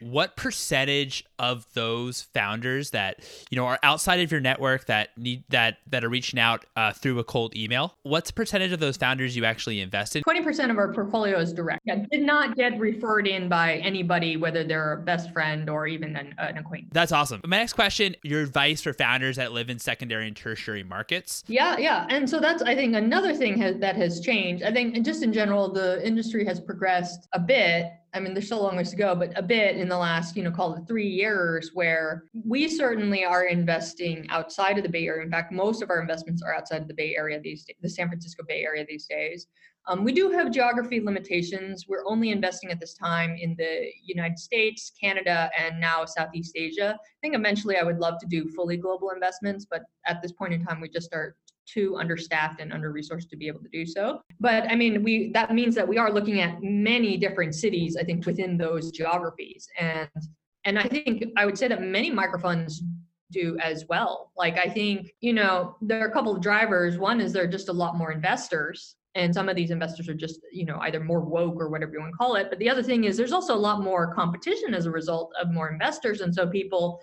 what 0.01 0.37
percentage 0.37 1.25
of 1.39 1.67
those 1.75 2.23
founders 2.23 2.91
that 2.91 3.21
you 3.51 3.57
know 3.57 3.67
are 3.67 3.79
outside 3.83 4.21
of 4.21 4.31
your 4.31 4.41
network 4.41 4.87
that 4.87 5.17
need 5.17 5.45
that 5.49 5.79
that 5.87 6.05
are 6.05 6.09
reaching 6.09 6.39
out 6.39 6.65
uh, 6.77 6.93
through 6.93 7.19
a 7.19 7.25
cold 7.25 7.57
email 7.57 7.95
what's 8.03 8.31
percentage 8.31 8.73
of 8.73 8.81
those 8.81 8.97
founders 8.97 9.37
you 9.37 9.45
actually 9.45 9.81
invested? 9.81 10.23
20% 10.25 10.71
of 10.71 10.79
our 10.79 10.93
portfolio 10.93 11.39
is 11.39 11.53
direct. 11.53 11.81
Yeah, 11.85 12.05
did 12.11 12.23
not 12.23 12.57
get 12.57 12.79
referred 12.79 13.27
in 13.27 13.49
by 13.49 13.77
anybody 13.77 14.37
whether 14.37 14.65
they're 14.65 14.95
a 14.95 14.97
best 14.99 15.33
friend 15.33 15.69
or 15.69 15.87
even 15.87 16.17
an, 16.17 16.35
an 16.39 16.59
acquaintance. 16.59 16.93
That's 16.93 17.13
awesome. 17.13 17.41
My 17.47 17.59
next 17.59 17.75
question 17.75 18.15
your 18.23 18.43
advice 18.43 18.83
for 18.83 18.93
founders 18.93 19.37
that 19.37 19.53
live 19.53 19.71
in 19.71 19.79
secondary 19.79 20.27
and 20.27 20.37
tertiary 20.37 20.85
markets? 20.85 21.45
Yeah 21.47 21.77
yeah 21.79 22.07
and 22.09 22.29
so 22.29 22.41
that's 22.41 22.63
i 22.63 22.75
think 22.75 22.95
another 22.95 23.35
thing 23.35 23.59
has, 23.59 23.79
that 23.79 23.97
has 23.97 24.21
changed. 24.21 24.63
I 24.63 24.73
think 24.73 25.05
just 25.05 25.23
in 25.23 25.33
general 25.33 25.73
the 25.73 26.07
industry 26.07 26.45
has 26.45 26.61
progressed 26.61 27.29
a 27.33 27.39
bit 27.39 27.93
I 28.15 28.21
mean, 28.21 28.33
there's 28.33 28.47
still 28.47 28.61
a 28.61 28.63
long 28.63 28.77
ways 28.77 28.91
to 28.91 28.97
go, 28.97 29.15
but 29.17 29.37
a 29.37 29.43
bit 29.43 29.77
in 29.77 29.89
the 29.89 29.99
last, 29.99 30.37
you 30.37 30.45
know, 30.45 30.53
call 30.53 30.75
it 30.75 30.87
three 30.87 31.09
years, 31.09 31.73
where 31.75 32.25
we 32.33 32.69
certainly 32.69 33.25
are 33.25 33.47
investing 33.47 34.27
outside 34.31 34.79
of 34.79 34.85
the 34.85 34.89
Bay 34.89 35.09
Area. 35.09 35.25
In 35.25 35.31
fact, 35.31 35.53
most 35.53 35.83
of 35.83 35.91
our 35.91 36.01
investments 36.01 36.41
are 36.41 36.55
outside 36.55 36.81
of 36.81 36.89
the 36.89 36.95
Bay 36.95 37.17
Area 37.17 37.41
these 37.41 37.65
days, 37.65 37.77
the 37.83 37.89
San 37.89 38.09
Francisco 38.09 38.45
Bay 38.47 38.63
Area 38.63 38.87
these 38.89 39.07
days. 39.07 39.49
Um, 39.87 40.03
we 40.03 40.13
do 40.13 40.31
have 40.31 40.51
geography 40.51 41.01
limitations. 41.01 41.87
We're 41.87 42.07
only 42.07 42.31
investing 42.31 42.71
at 42.71 42.81
this 42.81 42.95
time 42.95 43.37
in 43.39 43.55
the 43.59 43.91
United 44.03 44.39
States, 44.39 44.93
Canada, 44.99 45.51
and 45.59 45.79
now 45.79 46.07
Southeast 46.07 46.53
Asia. 46.57 46.97
I 46.99 47.19
think 47.21 47.35
eventually 47.35 47.77
I 47.77 47.83
would 47.83 47.99
love 47.99 48.19
to 48.21 48.27
do 48.27 48.49
fully 48.49 48.79
global 48.79 49.11
investments, 49.11 49.67
but 49.69 49.83
at 50.07 50.23
this 50.23 50.33
point 50.33 50.55
in 50.55 50.65
time, 50.65 50.81
we 50.81 50.89
just 50.89 51.13
are 51.13 51.37
too 51.67 51.97
understaffed 51.97 52.61
and 52.61 52.73
under 52.73 52.93
resourced 52.93 53.29
to 53.31 53.37
be 53.37 53.49
able 53.49 53.61
to 53.61 53.69
do 53.69 53.87
so. 53.87 54.21
But 54.41 54.71
I 54.71 54.75
mean, 54.75 55.03
we 55.03 55.31
that 55.33 55.53
means 55.53 55.75
that 55.75 55.87
we 55.87 55.99
are 55.99 56.13
looking 56.13 56.41
at 56.41 56.63
many 56.63 57.17
different 57.17 57.55
cities, 57.55 57.97
I 57.99 58.05
think, 58.05 58.27
within 58.27 58.57
those 58.57 58.91
geographies. 58.91 59.69
And 59.79 60.09
and 60.65 60.79
I 60.79 60.85
think 60.85 61.25
I 61.37 61.47
would 61.47 61.59
say 61.59 61.69
that 61.69 61.83
many 61.83 62.11
microfunds 62.11 62.81
do 63.31 63.59
as 63.63 63.85
well. 63.89 64.33
Like 64.37 64.59
I 64.59 64.69
think, 64.69 65.13
you 65.21 65.33
know, 65.33 65.77
there 65.83 66.03
are 66.03 66.09
a 66.09 66.13
couple 66.13 66.35
of 66.35 66.43
drivers. 66.43 66.99
One 66.99 67.21
is 67.21 67.33
there 67.33 67.45
are 67.45 67.49
just 67.49 67.69
a 67.69 67.73
lot 67.73 67.97
more 67.97 68.13
investors. 68.13 68.97
And 69.17 69.33
some 69.33 69.49
of 69.49 69.55
these 69.55 69.71
investors 69.71 70.09
are 70.09 70.15
just, 70.15 70.41
you 70.53 70.65
know, 70.65 70.79
either 70.81 70.99
more 70.99 71.21
woke 71.21 71.57
or 71.57 71.69
whatever 71.69 71.93
you 71.93 72.01
want 72.01 72.13
to 72.13 72.17
call 72.17 72.35
it. 72.35 72.49
But 72.51 72.59
the 72.59 72.69
other 72.69 72.83
thing 72.83 73.05
is 73.05 73.17
there's 73.17 73.33
also 73.33 73.55
a 73.55 73.57
lot 73.57 73.81
more 73.81 74.13
competition 74.13 74.75
as 74.75 74.87
a 74.87 74.91
result 74.91 75.33
of 75.41 75.53
more 75.53 75.71
investors. 75.71 76.21
And 76.21 76.35
so 76.35 76.47
people 76.49 77.01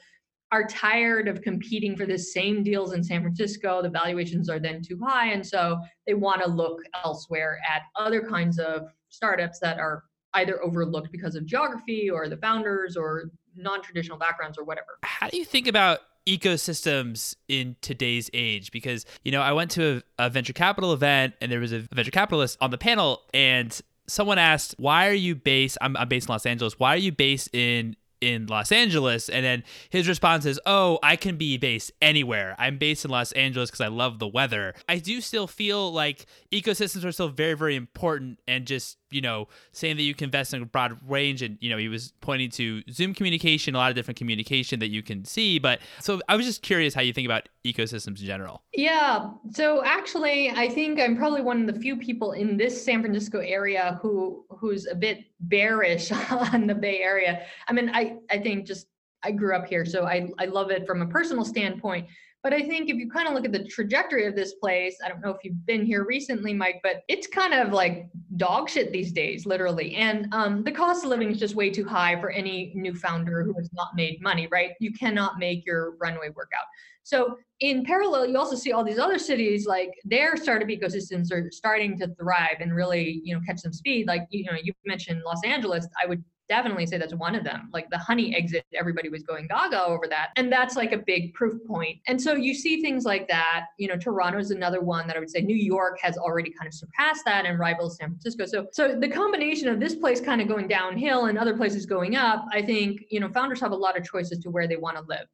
are 0.51 0.65
tired 0.65 1.27
of 1.27 1.41
competing 1.41 1.96
for 1.96 2.05
the 2.05 2.17
same 2.17 2.62
deals 2.62 2.93
in 2.93 3.03
San 3.03 3.22
Francisco. 3.22 3.81
The 3.81 3.89
valuations 3.89 4.50
are 4.50 4.60
then 4.60 4.81
too 4.81 5.00
high. 5.01 5.31
And 5.31 5.46
so 5.46 5.79
they 6.05 6.13
want 6.13 6.41
to 6.41 6.50
look 6.50 6.81
elsewhere 7.05 7.60
at 7.67 7.84
other 7.96 8.22
kinds 8.22 8.60
of 8.60 8.88
startups 9.10 9.60
that 9.60 9.79
are 9.79 10.03
either 10.34 10.62
overlooked 10.63 11.12
because 11.12 11.36
of 11.36 11.46
geography 11.46 12.10
or 12.10 12.27
the 12.27 12.38
founders 12.38 12.98
or 12.98 13.31
non 13.55 13.81
traditional 13.81 14.17
backgrounds 14.17 14.58
or 14.58 14.63
whatever. 14.65 15.00
How 15.03 15.29
do 15.29 15.38
you 15.38 15.46
think 15.46 15.67
about 15.67 16.00
ecosystems 16.27 17.36
in 17.48 17.75
today's 17.81 18.29
age 18.31 18.72
because 18.72 19.08
you 19.24 19.31
know 19.31 19.41
i 19.41 19.51
went 19.51 19.72
to 19.72 20.03
a, 20.20 20.25
a, 20.25 20.29
venture 20.29 20.53
capital 20.53 20.93
event 20.93 21.34
and 21.41 21.51
there 21.51 21.60
was 21.60 21.72
a 21.72 21.79
venture 21.91 22.12
capitalist 22.12 22.55
on 22.62 22.70
the 22.70 22.77
panel 22.77 23.24
and 23.34 23.81
someone 24.05 24.38
asked 24.38 24.75
why 24.77 25.08
are 25.08 25.13
you 25.13 25.34
based 25.34 25.79
I'm, 25.81 25.98
I'm 25.98 26.08
based 26.08 26.29
in 26.29 26.34
los 26.34 26.46
angeles 26.46 26.77
why 26.77 26.93
are 26.93 27.00
you 27.00 27.12
based 27.12 27.50
in 27.55 27.96
in 28.22 28.46
Los 28.46 28.72
Angeles. 28.72 29.28
And 29.28 29.44
then 29.44 29.63
his 29.90 30.08
response 30.08 30.46
is, 30.46 30.60
Oh, 30.66 31.00
I 31.04 31.16
can 31.16 31.38
be 31.38 31.58
based 31.58 31.92
anywhere. 32.01 32.56
I'm 32.58 32.78
based 32.78 33.04
in 33.04 33.12
Los 33.12 33.32
Angeles 33.34 33.70
because 33.70 33.82
I 33.82 33.88
love 33.88 34.20
the 34.20 34.28
weather. 34.28 34.74
I 34.88 35.00
do 35.00 35.20
still 35.20 35.48
feel 35.48 35.92
like 35.92 36.25
ecosystems 36.51 37.04
are 37.04 37.12
still 37.12 37.30
very, 37.30 37.56
very 37.56 37.75
important 37.75 38.40
and 38.48 38.66
just 38.66 38.98
you 39.12 39.22
know, 39.22 39.48
saying 39.72 39.98
that 39.98 40.03
you 40.03 40.15
can 40.15 40.25
invest 40.25 40.53
in 40.53 40.62
a 40.62 40.65
broad 40.65 40.98
range. 41.08 41.41
And, 41.41 41.58
you 41.62 41.70
know, 41.70 41.77
he 41.77 41.88
was 41.88 42.13
pointing 42.22 42.50
to 42.51 42.82
Zoom 42.89 43.13
communication, 43.13 43.75
a 43.75 43.77
lot 43.77 43.89
of 43.89 43.96
different 43.96 44.18
communication 44.18 44.80
that 44.80 44.89
you 44.89 45.03
can 45.03 45.25
see. 45.25 45.60
But 45.60 45.80
so 46.00 46.22
I 46.27 46.36
was 46.36 46.46
just 46.46 46.62
curious 46.62 46.94
how 46.94 47.01
you 47.01 47.13
think 47.13 47.25
about 47.25 47.50
ecosystems 47.65 48.20
in 48.20 48.25
general. 48.25 48.63
Yeah. 48.74 49.32
So 49.51 49.84
actually, 49.84 50.50
I 50.50 50.70
think 50.70 51.00
I'm 51.00 51.15
probably 51.15 51.41
one 51.41 51.68
of 51.68 51.74
the 51.74 51.80
few 51.80 51.98
people 51.98 52.32
in 52.32 52.58
this 52.58 52.84
San 52.84 53.01
Francisco 53.01 53.39
area 53.39 54.00
who 54.01 54.46
who's 54.50 54.88
a 54.88 54.96
bit 54.96 55.25
bearish 55.41 56.12
on 56.32 56.68
the 56.68 56.75
Bay 56.75 57.00
Area. 57.00 57.44
I 57.68 57.74
mean, 57.74 57.89
I, 57.94 58.18
I 58.30 58.39
think 58.39 58.65
just 58.65 58.88
I 59.24 59.32
grew 59.32 59.56
up 59.56 59.68
here, 59.68 59.86
so 59.86 60.06
I, 60.06 60.30
I 60.39 60.46
love 60.46 60.72
it 60.72 60.88
from 60.88 61.01
a 61.01 61.08
personal 61.08 61.46
standpoint. 61.46 62.08
But 62.43 62.53
I 62.53 62.62
think 62.62 62.89
if 62.89 62.95
you 62.95 63.10
kind 63.10 63.27
of 63.27 63.36
look 63.36 63.45
at 63.45 63.51
the 63.51 63.63
trajectory 63.63 64.25
of 64.25 64.36
this 64.36 64.53
place, 64.55 64.98
I 65.05 65.10
don't 65.10 65.21
know 65.21 65.29
if 65.29 65.38
you've 65.43 65.63
been 65.67 65.86
here 65.86 66.05
recently, 66.05 66.53
Mike, 66.53 66.79
but 66.81 67.03
it's 67.07 67.27
kind 67.27 67.53
of 67.53 67.71
like 67.71 68.10
dog 68.38 68.67
shit 68.67 68.91
these 68.91 69.12
days, 69.12 69.45
literally. 69.45 69.95
And 69.95 70.27
um, 70.33 70.63
the 70.63 70.71
cost 70.71 71.03
of 71.03 71.12
living 71.12 71.29
is 71.29 71.38
just 71.38 71.53
way 71.53 71.69
too 71.69 71.86
high 71.86 72.19
for 72.19 72.31
any 72.31 72.71
new 72.74 72.95
founder 72.95 73.43
who 73.43 73.53
has 73.53 73.69
not 73.74 73.89
made 73.95 74.21
money, 74.21 74.48
right? 74.51 74.71
You 74.79 74.91
cannot 74.91 75.38
make 75.38 75.65
your 75.67 75.95
runway 75.98 76.29
work 76.29 76.50
out. 76.57 76.65
So 77.03 77.38
in 77.60 77.83
parallel, 77.83 78.27
you 78.27 78.38
also 78.38 78.55
see 78.55 78.71
all 78.71 78.83
these 78.83 79.00
other 79.00 79.19
cities 79.19 79.65
like 79.65 79.91
their 80.03 80.36
startup 80.36 80.67
ecosystems 80.67 81.31
are 81.31 81.50
starting 81.51 81.98
to 82.00 82.07
thrive 82.15 82.57
and 82.60 82.75
really, 82.75 83.21
you 83.24 83.36
know, 83.36 83.41
catch 83.45 83.60
some 83.60 83.74
speed. 83.74 84.07
Like 84.07 84.27
you 84.29 84.45
know, 84.45 84.57
you 84.62 84.74
mentioned 84.86 85.21
Los 85.25 85.43
Angeles. 85.43 85.88
I 86.01 86.07
would 86.07 86.24
definitely 86.51 86.86
say 86.86 86.98
that's 86.98 87.13
one 87.13 87.34
of 87.34 87.46
them. 87.46 87.70
Like 87.72 87.89
the 87.89 87.98
honey 87.98 88.36
exit, 88.36 88.65
everybody 88.74 89.08
was 89.08 89.24
going 89.24 89.48
gaga 89.48 89.86
over 89.86 90.05
that. 90.10 90.31
And 90.36 90.51
that's 90.51 90.75
like 90.75 90.91
a 90.91 90.98
big 90.98 91.34
proof 91.34 91.65
point. 91.65 92.00
And 92.08 92.22
so 92.22 92.34
you 92.34 92.53
see 92.53 92.81
things 92.81 93.05
like 93.05 93.29
that. 93.29 93.67
You 93.79 93.88
know, 93.88 93.96
Toronto 93.96 94.38
is 94.38 94.51
another 94.51 94.81
one 94.81 95.08
that 95.08 95.15
I 95.15 95.20
would 95.20 95.29
say 95.29 95.39
New 95.39 95.55
York 95.55 95.98
has 96.01 96.17
already 96.17 96.51
kind 96.51 96.67
of 96.67 96.74
surpassed 96.74 97.24
that 97.24 97.46
and 97.46 97.58
rivals 97.58 97.96
San 97.96 98.10
Francisco. 98.10 98.46
So 98.46 98.67
so 98.74 99.00
the 99.00 99.08
combination 99.08 99.70
of 99.70 99.79
this 99.79 99.96
place 99.96 100.20
kind 100.20 100.41
of 100.41 100.50
going 100.50 100.67
downhill 100.67 101.27
and 101.27 101.38
other 101.38 101.55
places 101.55 101.86
going 101.86 102.17
up, 102.17 102.43
I 102.51 102.62
think, 102.62 103.05
you 103.10 103.22
know, 103.22 103.29
founders 103.29 103.62
have 103.62 103.72
a 103.72 103.75
lot 103.75 103.98
of 103.98 104.03
choices 104.03 104.39
to 104.39 104.50
where 104.50 104.67
they 104.67 104.75
want 104.75 104.98
to 104.98 105.03
live. 105.08 105.27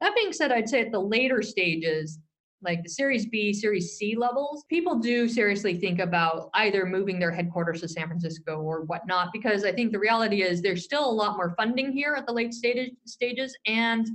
That 0.00 0.16
being 0.16 0.32
said, 0.32 0.50
I'd 0.50 0.68
say 0.68 0.80
at 0.80 0.90
the 0.90 0.98
later 0.98 1.40
stages, 1.40 2.18
like 2.62 2.82
the 2.82 2.88
Series 2.88 3.26
B, 3.26 3.52
Series 3.52 3.96
C 3.96 4.16
levels, 4.16 4.64
people 4.68 4.98
do 4.98 5.28
seriously 5.28 5.76
think 5.78 6.00
about 6.00 6.50
either 6.54 6.86
moving 6.86 7.18
their 7.18 7.30
headquarters 7.30 7.82
to 7.82 7.88
San 7.88 8.06
Francisco 8.06 8.56
or 8.56 8.82
whatnot, 8.82 9.32
because 9.32 9.64
I 9.64 9.72
think 9.72 9.92
the 9.92 9.98
reality 9.98 10.42
is 10.42 10.62
there's 10.62 10.84
still 10.84 11.08
a 11.08 11.12
lot 11.12 11.36
more 11.36 11.54
funding 11.56 11.92
here 11.92 12.14
at 12.16 12.26
the 12.26 12.32
late 12.32 12.54
stage, 12.54 12.92
stages, 13.04 13.56
and 13.66 14.08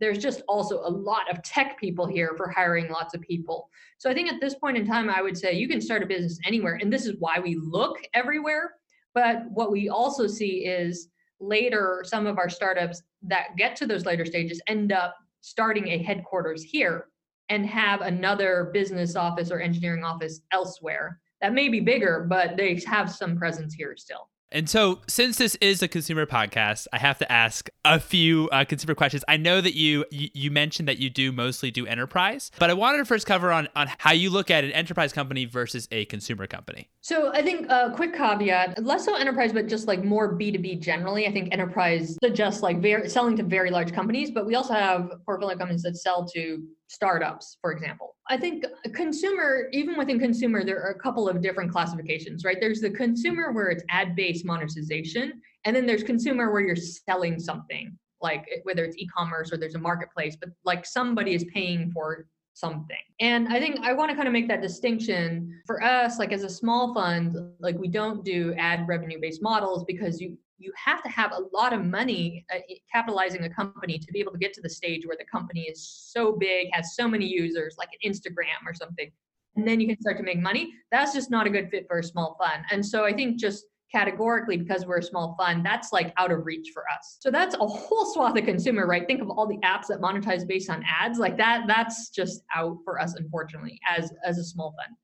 there's 0.00 0.18
just 0.18 0.42
also 0.48 0.80
a 0.80 0.90
lot 0.90 1.30
of 1.30 1.42
tech 1.42 1.78
people 1.78 2.06
here 2.06 2.34
for 2.36 2.48
hiring 2.50 2.90
lots 2.90 3.14
of 3.14 3.22
people. 3.22 3.70
So 3.98 4.10
I 4.10 4.14
think 4.14 4.30
at 4.30 4.40
this 4.40 4.54
point 4.56 4.76
in 4.76 4.86
time, 4.86 5.08
I 5.08 5.22
would 5.22 5.38
say 5.38 5.54
you 5.54 5.68
can 5.68 5.80
start 5.80 6.02
a 6.02 6.06
business 6.06 6.38
anywhere, 6.44 6.78
and 6.80 6.92
this 6.92 7.06
is 7.06 7.14
why 7.20 7.38
we 7.38 7.54
look 7.54 7.96
everywhere. 8.12 8.74
But 9.14 9.44
what 9.50 9.70
we 9.70 9.88
also 9.88 10.26
see 10.26 10.66
is 10.66 11.08
later, 11.40 12.02
some 12.04 12.26
of 12.26 12.36
our 12.36 12.50
startups 12.50 13.02
that 13.22 13.56
get 13.56 13.76
to 13.76 13.86
those 13.86 14.04
later 14.04 14.26
stages 14.26 14.60
end 14.66 14.92
up 14.92 15.14
starting 15.40 15.88
a 15.88 16.02
headquarters 16.02 16.62
here 16.62 17.06
and 17.48 17.66
have 17.66 18.00
another 18.00 18.70
business 18.72 19.16
office 19.16 19.50
or 19.50 19.60
engineering 19.60 20.04
office 20.04 20.40
elsewhere 20.52 21.20
that 21.40 21.52
may 21.52 21.68
be 21.68 21.80
bigger, 21.80 22.26
but 22.28 22.56
they 22.56 22.80
have 22.86 23.10
some 23.10 23.36
presence 23.36 23.74
here 23.74 23.94
still. 23.96 24.30
And 24.50 24.70
so, 24.70 25.00
since 25.08 25.36
this 25.36 25.56
is 25.56 25.82
a 25.82 25.88
consumer 25.88 26.26
podcast, 26.26 26.86
I 26.92 26.98
have 26.98 27.18
to 27.18 27.30
ask 27.30 27.68
a 27.84 27.98
few 27.98 28.48
uh, 28.50 28.64
consumer 28.64 28.94
questions. 28.94 29.24
I 29.26 29.36
know 29.36 29.60
that 29.60 29.74
you, 29.74 30.04
you, 30.12 30.28
you 30.32 30.50
mentioned 30.52 30.86
that 30.86 30.98
you 30.98 31.10
do 31.10 31.32
mostly 31.32 31.72
do 31.72 31.86
enterprise, 31.86 32.52
but 32.60 32.70
I 32.70 32.74
wanted 32.74 32.98
to 32.98 33.04
first 33.04 33.26
cover 33.26 33.50
on 33.50 33.68
on 33.74 33.88
how 33.98 34.12
you 34.12 34.30
look 34.30 34.52
at 34.52 34.62
an 34.62 34.70
enterprise 34.70 35.12
company 35.12 35.44
versus 35.44 35.88
a 35.90 36.04
consumer 36.04 36.46
company. 36.46 36.88
So 37.00 37.32
I 37.32 37.42
think 37.42 37.68
a 37.68 37.92
quick 37.96 38.14
caveat, 38.14 38.84
less 38.84 39.04
so 39.04 39.16
enterprise, 39.16 39.52
but 39.52 39.66
just 39.66 39.88
like 39.88 40.04
more 40.04 40.38
B2B 40.38 40.80
generally. 40.80 41.26
I 41.26 41.32
think 41.32 41.52
enterprise 41.52 42.16
just 42.32 42.62
like 42.62 42.80
very 42.80 43.08
selling 43.08 43.36
to 43.38 43.42
very 43.42 43.70
large 43.72 43.92
companies, 43.92 44.30
but 44.30 44.46
we 44.46 44.54
also 44.54 44.74
have 44.74 45.10
portfolio 45.26 45.58
companies 45.58 45.82
that 45.82 45.96
sell 45.96 46.24
to 46.28 46.64
startups, 46.88 47.58
for 47.60 47.72
example. 47.72 48.16
I 48.28 48.36
think 48.36 48.64
consumer, 48.94 49.68
even 49.72 49.96
within 49.96 50.18
consumer, 50.18 50.64
there 50.64 50.82
are 50.82 50.90
a 50.90 50.98
couple 50.98 51.28
of 51.28 51.42
different 51.42 51.72
classifications, 51.72 52.44
right? 52.44 52.58
There's 52.60 52.80
the 52.80 52.90
consumer 52.90 53.52
where 53.52 53.68
it's 53.68 53.84
ad-based 53.90 54.44
monetization, 54.44 55.40
and 55.64 55.74
then 55.74 55.86
there's 55.86 56.02
consumer 56.02 56.52
where 56.52 56.60
you're 56.60 56.76
selling 56.76 57.38
something, 57.38 57.96
like 58.20 58.46
whether 58.64 58.84
it's 58.84 58.96
e-commerce 58.96 59.52
or 59.52 59.56
there's 59.56 59.74
a 59.74 59.78
marketplace, 59.80 60.36
but 60.38 60.50
like 60.64 60.86
somebody 60.86 61.34
is 61.34 61.44
paying 61.52 61.90
for 61.90 62.26
something. 62.54 62.96
And 63.20 63.48
I 63.48 63.58
think 63.58 63.80
I 63.80 63.92
want 63.92 64.10
to 64.10 64.16
kind 64.16 64.28
of 64.28 64.32
make 64.32 64.48
that 64.48 64.62
distinction 64.62 65.60
for 65.66 65.82
us, 65.82 66.18
like 66.18 66.32
as 66.32 66.44
a 66.44 66.48
small 66.48 66.94
fund, 66.94 67.36
like 67.58 67.76
we 67.78 67.88
don't 67.88 68.24
do 68.24 68.54
ad 68.56 68.86
revenue 68.86 69.20
based 69.20 69.42
models 69.42 69.84
because 69.84 70.20
you 70.20 70.38
you 70.58 70.72
have 70.82 71.02
to 71.02 71.08
have 71.08 71.32
a 71.32 71.40
lot 71.52 71.72
of 71.72 71.84
money 71.84 72.44
uh, 72.54 72.58
capitalizing 72.92 73.44
a 73.44 73.50
company 73.50 73.98
to 73.98 74.06
be 74.12 74.20
able 74.20 74.32
to 74.32 74.38
get 74.38 74.52
to 74.54 74.60
the 74.60 74.68
stage 74.68 75.06
where 75.06 75.16
the 75.18 75.24
company 75.24 75.62
is 75.62 75.86
so 76.12 76.32
big, 76.32 76.68
has 76.72 76.94
so 76.94 77.08
many 77.08 77.26
users, 77.26 77.74
like 77.78 77.88
an 77.92 78.12
Instagram 78.12 78.66
or 78.66 78.74
something, 78.74 79.10
and 79.56 79.66
then 79.66 79.80
you 79.80 79.86
can 79.86 80.00
start 80.00 80.16
to 80.18 80.22
make 80.22 80.38
money. 80.38 80.72
That's 80.90 81.12
just 81.12 81.30
not 81.30 81.46
a 81.46 81.50
good 81.50 81.70
fit 81.70 81.86
for 81.88 81.98
a 81.98 82.04
small 82.04 82.36
fund. 82.40 82.64
And 82.70 82.84
so 82.84 83.04
I 83.04 83.12
think 83.12 83.38
just 83.38 83.64
categorically 83.94 84.56
because 84.56 84.84
we're 84.86 84.98
a 84.98 85.02
small 85.02 85.36
fund 85.38 85.64
that's 85.64 85.92
like 85.92 86.12
out 86.16 86.32
of 86.32 86.44
reach 86.44 86.70
for 86.74 86.82
us 86.90 87.16
so 87.20 87.30
that's 87.30 87.54
a 87.54 87.58
whole 87.58 88.12
swath 88.12 88.36
of 88.36 88.44
consumer 88.44 88.88
right 88.88 89.06
think 89.06 89.22
of 89.22 89.30
all 89.30 89.46
the 89.46 89.58
apps 89.58 89.86
that 89.86 90.00
monetize 90.00 90.44
based 90.46 90.68
on 90.68 90.82
ads 91.00 91.20
like 91.20 91.36
that 91.36 91.64
that's 91.68 92.08
just 92.08 92.42
out 92.52 92.76
for 92.84 93.00
us 93.00 93.14
unfortunately 93.14 93.78
as 93.88 94.12
as 94.24 94.38
a 94.38 94.42
small 94.42 94.74
fund 94.82 94.96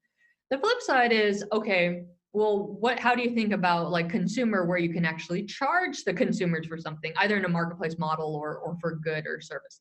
the 0.50 0.58
flip 0.58 0.80
side 0.80 1.12
is 1.12 1.44
okay 1.52 2.02
well 2.32 2.76
what 2.80 2.98
how 2.98 3.14
do 3.14 3.22
you 3.22 3.34
think 3.34 3.52
about 3.52 3.90
like 3.90 4.08
consumer 4.08 4.64
where 4.64 4.78
you 4.78 4.92
can 4.92 5.04
actually 5.04 5.44
charge 5.44 6.04
the 6.04 6.12
consumers 6.12 6.66
for 6.66 6.78
something 6.78 7.12
either 7.18 7.36
in 7.36 7.44
a 7.44 7.48
marketplace 7.48 7.98
model 7.98 8.36
or 8.36 8.58
or 8.58 8.76
for 8.80 8.96
good 8.96 9.26
or 9.26 9.40
service 9.40 9.80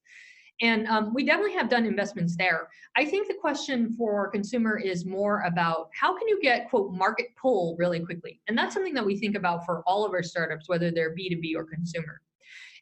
and 0.62 0.88
um, 0.88 1.13
we 1.13 1.24
definitely 1.24 1.53
have 1.53 1.70
done 1.70 1.86
investments 1.86 2.36
there. 2.36 2.68
I 2.98 3.06
think 3.06 3.27
the 3.27 3.34
question 3.34 3.94
for 3.94 4.29
consumer 4.29 4.77
is 4.77 5.06
more 5.06 5.41
about 5.44 5.89
how 6.00 6.18
can 6.18 6.27
you 6.27 6.39
get 6.41 6.70
quote 6.70 6.91
market 6.91 7.27
pull 7.41 7.75
really 7.79 8.00
quickly, 8.00 8.41
and 8.48 8.58
that's 8.58 8.74
something 8.74 8.94
that 8.94 9.06
we 9.06 9.18
think 9.18 9.36
about 9.36 9.65
for 9.65 9.84
all 9.88 10.06
of 10.06 10.12
our 10.12 10.24
startups, 10.24 10.68
whether 10.68 10.91
they're 10.91 11.12
B 11.15 11.29
two 11.29 11.39
B 11.39 11.56
or 11.56 11.63
consumer. 11.63 12.22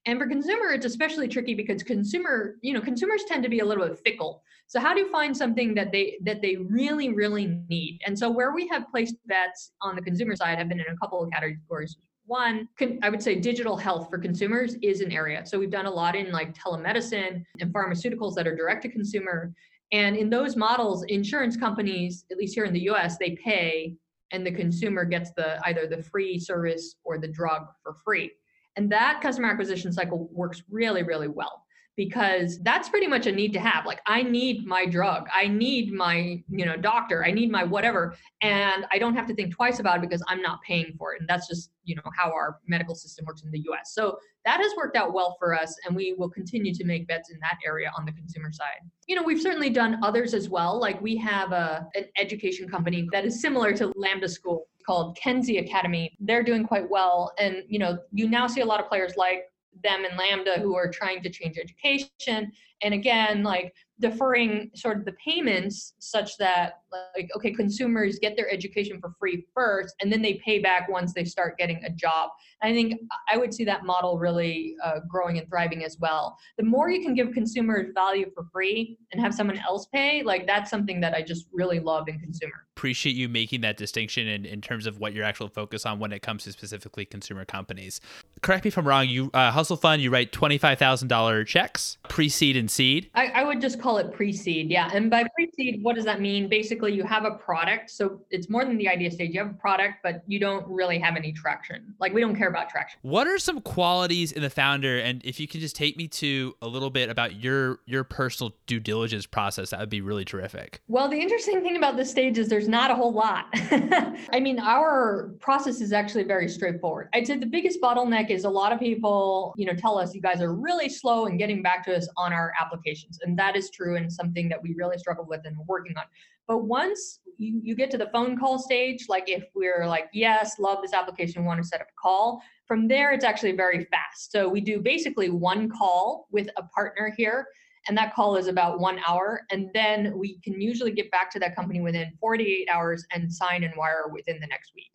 And 0.06 0.20
for 0.20 0.28
consumer, 0.28 0.72
it's 0.72 0.86
especially 0.86 1.28
tricky 1.28 1.54
because 1.54 1.84
consumer, 1.84 2.56
you 2.62 2.74
know, 2.74 2.82
consumers 2.82 3.24
tend 3.28 3.44
to 3.44 3.50
be 3.50 3.60
a 3.60 3.66
little 3.66 3.88
bit 3.88 3.98
fickle. 4.00 4.44
So 4.68 4.80
how 4.80 4.94
do 4.94 5.00
you 5.00 5.12
find 5.12 5.36
something 5.36 5.74
that 5.76 5.92
they 5.92 6.18
that 6.24 6.42
they 6.42 6.58
really 6.58 7.14
really 7.14 7.60
need? 7.70 8.00
And 8.06 8.18
so 8.18 8.30
where 8.30 8.54
we 8.54 8.68
have 8.68 8.90
placed 8.90 9.16
bets 9.26 9.72
on 9.82 9.96
the 9.96 10.02
consumer 10.02 10.36
side 10.36 10.58
have 10.58 10.70
been 10.70 10.80
in 10.80 10.88
a 10.92 10.98
couple 10.98 11.22
of 11.24 11.32
categories. 11.32 11.98
One, 12.26 12.68
I 13.02 13.10
would 13.10 13.24
say 13.24 13.36
digital 13.36 13.78
health 13.78 14.10
for 14.10 14.18
consumers 14.18 14.76
is 14.82 15.00
an 15.00 15.14
area. 15.14 15.46
So 15.46 15.58
we've 15.58 15.72
done 15.72 15.86
a 15.86 15.92
lot 15.92 16.14
in 16.14 16.32
like 16.34 16.54
telemedicine 16.54 17.46
and 17.62 17.74
pharmaceuticals 17.74 18.36
that 18.36 18.46
are 18.46 18.56
direct 18.56 18.82
to 18.82 18.90
consumer. 18.90 19.54
And 19.94 20.18
in 20.18 20.30
those 20.30 20.58
models, 20.58 21.06
insurance 21.06 21.56
companies, 21.56 22.26
at 22.30 22.38
least 22.38 22.54
here 22.54 22.66
in 22.66 22.74
the 22.74 22.90
US, 22.90 23.18
they 23.18 23.38
pay 23.42 23.96
and 24.32 24.46
the 24.46 24.52
consumer 24.52 25.06
gets 25.06 25.32
the 25.32 25.66
either 25.66 25.88
the 25.88 26.04
free 26.04 26.38
service 26.38 26.96
or 27.04 27.18
the 27.18 27.28
drug 27.28 27.68
for 27.82 27.94
free. 27.94 28.32
And 28.78 28.92
that 28.92 29.20
customer 29.22 29.50
acquisition 29.50 29.92
cycle 29.92 30.30
works 30.32 30.64
really, 30.70 31.04
really 31.04 31.28
well 31.28 31.67
because 31.98 32.60
that's 32.62 32.88
pretty 32.88 33.08
much 33.08 33.26
a 33.26 33.32
need 33.32 33.52
to 33.52 33.60
have. 33.60 33.86
Like 33.86 34.00
i 34.06 34.22
need 34.22 34.66
my 34.66 34.86
drug. 34.86 35.28
I 35.34 35.48
need 35.48 35.92
my 35.92 36.42
you 36.48 36.66
know 36.66 36.78
doctor. 36.78 37.26
I 37.26 37.32
need 37.32 37.52
my 37.52 37.64
whatever. 37.64 38.16
And 38.42 38.86
i 38.92 39.00
don't 39.00 39.16
have 39.16 39.26
to 39.28 39.34
think 39.34 39.54
twice 39.54 39.80
about 39.80 39.98
it 39.98 40.02
because 40.02 40.24
i'm 40.28 40.42
not 40.42 40.62
paying 40.62 40.94
for 40.98 41.14
it. 41.14 41.22
And 41.22 41.28
that's 41.28 41.48
just 41.48 41.72
you 41.84 41.96
know 41.96 42.04
how 42.16 42.32
our 42.32 42.60
medical 42.68 42.96
system 42.96 43.26
works 43.26 43.44
in 43.44 43.52
the 43.52 43.60
us 43.60 43.94
so 43.94 44.18
that 44.46 44.62
has 44.62 44.72
worked 44.78 44.96
out 44.96 45.14
well 45.14 45.36
for 45.40 45.54
us 45.54 45.76
and 45.86 45.96
we 45.96 46.14
will 46.18 46.30
continue 46.30 46.74
to 46.74 46.86
make 46.86 47.08
bets 47.08 47.30
in 47.32 47.40
that 47.40 47.58
area 47.66 47.92
on 47.98 48.06
the 48.06 48.12
consumer 48.14 48.52
side. 48.52 48.80
You 49.08 49.16
know 49.16 49.24
we've 49.24 49.42
certainly 49.42 49.72
done 49.72 50.00
others 50.04 50.34
as 50.34 50.48
well. 50.50 50.80
Like 50.80 51.02
we 51.02 51.18
have 51.18 51.52
a 51.52 51.88
an 51.96 52.06
education 52.18 52.70
company 52.70 53.10
that 53.12 53.26
is 53.26 53.42
similar 53.42 53.74
to 53.74 53.92
lambda 53.96 54.30
school 54.30 54.68
called 54.86 55.18
kenzie 55.18 55.58
academy. 55.58 56.16
They're 56.20 56.44
doing 56.44 56.66
quite 56.66 56.90
well. 56.90 57.34
And 57.40 57.64
you 57.68 57.80
know 57.80 57.98
you 58.12 58.30
now 58.30 58.46
see 58.46 58.62
a 58.62 58.66
lot 58.66 58.80
of 58.80 58.88
players 58.88 59.14
like 59.18 59.46
them 59.84 60.06
and 60.06 60.18
Lambda 60.18 60.60
who 60.60 60.76
are 60.76 60.90
trying 60.90 61.22
to 61.24 61.30
change 61.30 61.58
education. 61.58 62.52
And 62.82 62.94
again, 62.94 63.44
like 63.44 63.74
deferring 64.00 64.70
sort 64.76 64.98
of 64.98 65.06
the 65.06 65.14
payments 65.14 65.94
such 66.00 66.38
that 66.38 66.82
like 67.16 67.30
okay 67.36 67.52
consumers 67.52 68.20
get 68.20 68.36
their 68.36 68.52
education 68.52 69.00
for 69.02 69.12
free 69.20 69.44
first 69.56 69.96
and 70.02 70.12
then 70.12 70.22
they 70.22 70.36
pay 70.46 70.60
back 70.60 70.88
once 70.88 71.14
they 71.14 71.26
start 71.26 71.58
getting 71.58 71.84
a 71.84 71.90
job 71.90 72.30
i 72.62 72.72
think 72.72 72.94
i 73.32 73.38
would 73.38 73.54
see 73.54 73.64
that 73.64 73.86
model 73.86 74.18
really 74.18 74.76
uh, 74.84 75.00
growing 75.08 75.38
and 75.38 75.48
thriving 75.48 75.84
as 75.84 75.98
well 76.00 76.38
the 76.58 76.64
more 76.64 76.90
you 76.90 77.02
can 77.02 77.14
give 77.14 77.32
consumers 77.32 77.92
value 77.94 78.30
for 78.34 78.46
free 78.52 78.98
and 79.12 79.22
have 79.22 79.34
someone 79.34 79.58
else 79.60 79.88
pay 79.88 80.24
like 80.24 80.46
that's 80.48 80.70
something 80.70 81.00
that 81.00 81.14
i 81.14 81.22
just 81.22 81.48
really 81.52 81.80
love 81.80 82.08
in 82.08 82.20
consumer 82.20 82.66
appreciate 82.76 83.16
you 83.16 83.28
making 83.28 83.62
that 83.62 83.76
distinction 83.76 84.28
in, 84.28 84.46
in 84.46 84.62
terms 84.62 84.86
of 84.86 85.00
what 85.00 85.14
your 85.14 85.24
actual 85.24 85.48
focus 85.48 85.86
on 85.86 86.00
when 86.00 86.12
it 86.12 86.22
comes 86.22 86.44
to 86.44 86.52
specifically 86.52 87.06
consumer 87.06 87.46
companies 87.46 88.00
correct 88.42 88.64
me 88.64 88.70
if 88.70 88.78
i'm 88.78 88.88
wrong 88.88 89.08
you 89.08 89.30
uh, 89.34 89.52
hustle 89.52 89.78
fund 89.78 90.02
you 90.02 90.12
write 90.12 90.32
$25000 90.32 91.46
checks 91.46 91.98
pre-seed 92.08 92.56
and 92.56 92.70
seed 92.70 93.10
I, 93.18 93.28
I 93.28 93.44
would 93.44 93.62
just 93.62 93.82
call 93.82 93.98
it 93.98 94.12
pre-seed. 94.14 94.70
Yeah. 94.70 94.90
And 94.94 95.10
by 95.10 95.26
pre 95.36 95.50
seed, 95.56 95.84
what 95.84 95.96
does 95.96 96.06
that 96.06 96.22
mean? 96.22 96.48
Basically, 96.48 96.94
you 96.94 97.04
have 97.04 97.26
a 97.26 97.32
product. 97.32 97.90
So 97.90 98.22
it's 98.30 98.50
more 98.50 98.66
than 98.66 98.78
the 98.78 98.88
idea 98.88 99.12
stage. 99.12 99.34
You 99.34 99.42
have 99.42 99.52
a 99.52 99.58
product, 99.58 99.96
but 100.04 100.24
you 100.28 100.40
don't 100.40 100.66
really 100.68 101.00
have 101.00 101.16
any 101.16 101.32
traction. 101.32 101.94
Like 102.00 102.14
we 102.14 102.22
don't 102.22 102.36
care 102.36 102.47
about 102.48 102.70
traction. 102.70 103.00
What 103.02 103.28
are 103.28 103.38
some 103.38 103.62
qualities 103.62 104.32
in 104.32 104.42
the 104.42 104.50
founder? 104.50 104.98
And 105.00 105.24
if 105.26 105.40
you 105.40 105.48
can 105.48 105.60
just 105.60 105.76
take 105.76 105.98
me 105.98 106.08
to 106.10 106.56
a 106.62 106.68
little 106.68 106.90
bit 106.90 107.10
about 107.10 107.36
your 107.36 107.80
your 107.86 108.04
personal 108.04 108.54
due 108.66 108.80
diligence 108.80 109.26
process, 109.26 109.72
that 109.72 109.80
would 109.80 109.90
be 109.90 110.02
really 110.02 110.26
terrific. 110.26 110.82
Well, 110.88 111.10
the 111.10 111.18
interesting 111.18 111.62
thing 111.62 111.78
about 111.78 111.98
this 111.98 112.10
stage 112.10 112.38
is 112.38 112.50
there's 112.50 112.68
not 112.68 112.92
a 112.92 112.96
whole 112.96 113.14
lot. 113.14 113.46
I 113.54 114.40
mean, 114.40 114.60
our 114.60 115.32
process 115.40 115.82
is 115.82 115.94
actually 115.94 116.24
very 116.24 116.48
straightforward. 116.48 117.10
I'd 117.14 117.28
say 117.28 117.38
the 117.38 117.46
biggest 117.46 117.82
bottleneck 117.82 118.30
is 118.30 118.44
a 118.44 118.50
lot 118.50 118.72
of 118.72 118.80
people, 118.80 119.54
you 119.58 119.66
know, 119.66 119.74
tell 119.74 119.98
us 119.98 120.14
you 120.14 120.22
guys 120.22 120.42
are 120.42 120.54
really 120.54 120.90
slow 120.90 121.26
in 121.26 121.38
getting 121.38 121.62
back 121.62 121.84
to 121.86 121.96
us 121.96 122.08
on 122.18 122.34
our 122.34 122.54
applications. 122.60 123.20
And 123.24 123.38
that 123.38 123.56
is 123.56 123.70
true 123.70 123.96
and 123.96 124.12
something 124.12 124.50
that 124.50 124.62
we 124.62 124.74
really 124.78 124.98
struggle 124.98 125.26
with 125.26 125.42
and 125.46 125.58
we're 125.58 125.66
working 125.66 125.98
on. 125.98 126.06
But 126.48 126.64
once 126.64 127.20
you, 127.38 127.60
you 127.64 127.76
get 127.76 127.92
to 127.92 127.98
the 127.98 128.10
phone 128.14 128.38
call 128.38 128.60
stage, 128.60 129.06
like 129.10 129.30
if 129.30 129.46
we're 129.56 129.86
like, 129.88 130.10
yes, 130.14 130.60
love 130.60 130.80
this 130.82 130.94
application, 130.94 131.46
want 131.46 131.62
to 131.62 131.68
set 131.68 131.82
up 131.82 131.88
a 131.88 132.02
call, 132.02 132.42
from 132.66 132.88
there 132.88 133.12
it's 133.12 133.26
actually 133.26 133.54
very 133.54 133.86
fast. 133.86 134.32
So 134.32 134.48
we 134.48 134.62
do 134.62 134.82
basically 134.82 135.30
one 135.30 135.70
call 135.70 136.28
with 136.32 136.50
a 136.58 136.64
partner 136.64 137.14
here 137.16 137.48
and 137.88 137.98
that 137.98 138.14
call 138.14 138.36
is 138.36 138.48
about 138.48 138.80
one 138.80 139.00
hour 139.08 139.44
and 139.52 139.70
then 139.74 140.18
we 140.18 140.40
can 140.40 140.60
usually 140.60 140.92
get 140.92 141.10
back 141.12 141.32
to 141.32 141.40
that 141.40 141.56
company 141.56 141.80
within 141.80 142.12
48 142.20 142.68
hours 142.70 143.06
and 143.14 143.32
sign 143.32 143.64
and 143.64 143.74
wire 143.78 144.10
within 144.12 144.40
the 144.40 144.48
next 144.48 144.72
week. 144.76 144.92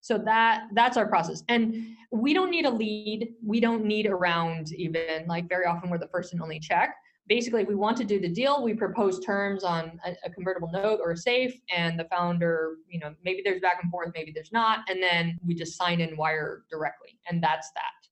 So 0.00 0.18
that 0.18 0.68
that's 0.74 0.96
our 0.96 1.08
process. 1.08 1.42
And 1.48 1.96
we 2.12 2.32
don't 2.32 2.50
need 2.50 2.64
a 2.64 2.70
lead. 2.70 3.34
We 3.44 3.58
don't 3.58 3.84
need 3.84 4.06
a 4.06 4.14
round 4.14 4.72
even. 4.72 5.26
Like 5.26 5.48
very 5.48 5.66
often 5.66 5.90
we're 5.90 5.98
the 5.98 6.08
first 6.08 6.32
and 6.32 6.40
only 6.40 6.60
check 6.60 6.94
basically 7.28 7.64
we 7.64 7.74
want 7.74 7.96
to 7.98 8.04
do 8.04 8.20
the 8.20 8.28
deal. 8.28 8.62
We 8.62 8.74
propose 8.74 9.20
terms 9.20 9.64
on 9.64 9.98
a, 10.04 10.14
a, 10.24 10.30
convertible 10.30 10.70
note 10.72 11.00
or 11.02 11.12
a 11.12 11.16
safe 11.16 11.58
and 11.74 11.98
the 11.98 12.04
founder 12.04 12.76
you 12.88 13.00
know 13.00 13.14
maybe 13.24 13.42
there's 13.44 13.60
back 13.60 13.78
and 13.82 13.90
forth 13.90 14.10
maybe 14.14 14.32
there's 14.32 14.52
not 14.52 14.80
and 14.88 15.02
then 15.02 15.38
we 15.44 15.54
just 15.54 15.76
sign 15.76 16.00
and 16.00 16.16
wire 16.16 16.64
directly 16.70 17.18
and 17.28 17.42
that's 17.42 17.70
that 17.72 18.05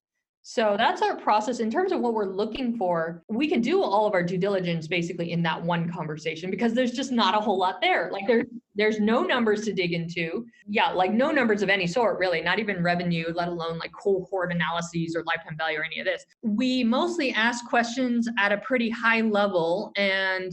so 0.46 0.74
that's 0.76 1.00
our 1.00 1.16
process. 1.16 1.58
In 1.58 1.70
terms 1.70 1.90
of 1.90 2.00
what 2.00 2.12
we're 2.12 2.26
looking 2.26 2.76
for, 2.76 3.22
we 3.30 3.48
can 3.48 3.62
do 3.62 3.82
all 3.82 4.06
of 4.06 4.12
our 4.12 4.22
due 4.22 4.36
diligence 4.36 4.86
basically 4.86 5.32
in 5.32 5.42
that 5.44 5.60
one 5.60 5.90
conversation 5.90 6.50
because 6.50 6.74
there's 6.74 6.92
just 6.92 7.10
not 7.10 7.34
a 7.34 7.40
whole 7.40 7.58
lot 7.58 7.80
there. 7.80 8.10
Like 8.12 8.26
there's 8.26 8.44
there's 8.74 9.00
no 9.00 9.22
numbers 9.22 9.64
to 9.64 9.72
dig 9.72 9.94
into. 9.94 10.44
Yeah, 10.68 10.90
like 10.90 11.12
no 11.12 11.30
numbers 11.30 11.62
of 11.62 11.70
any 11.70 11.86
sort, 11.86 12.18
really, 12.18 12.42
not 12.42 12.58
even 12.58 12.82
revenue, 12.82 13.32
let 13.34 13.48
alone 13.48 13.78
like 13.78 13.92
cohort 13.98 14.52
analyses 14.52 15.16
or 15.16 15.24
lifetime 15.24 15.56
value 15.56 15.78
or 15.78 15.84
any 15.84 15.98
of 15.98 16.04
this. 16.04 16.26
We 16.42 16.84
mostly 16.84 17.32
ask 17.32 17.64
questions 17.66 18.28
at 18.38 18.52
a 18.52 18.58
pretty 18.58 18.90
high 18.90 19.22
level. 19.22 19.92
And, 19.96 20.52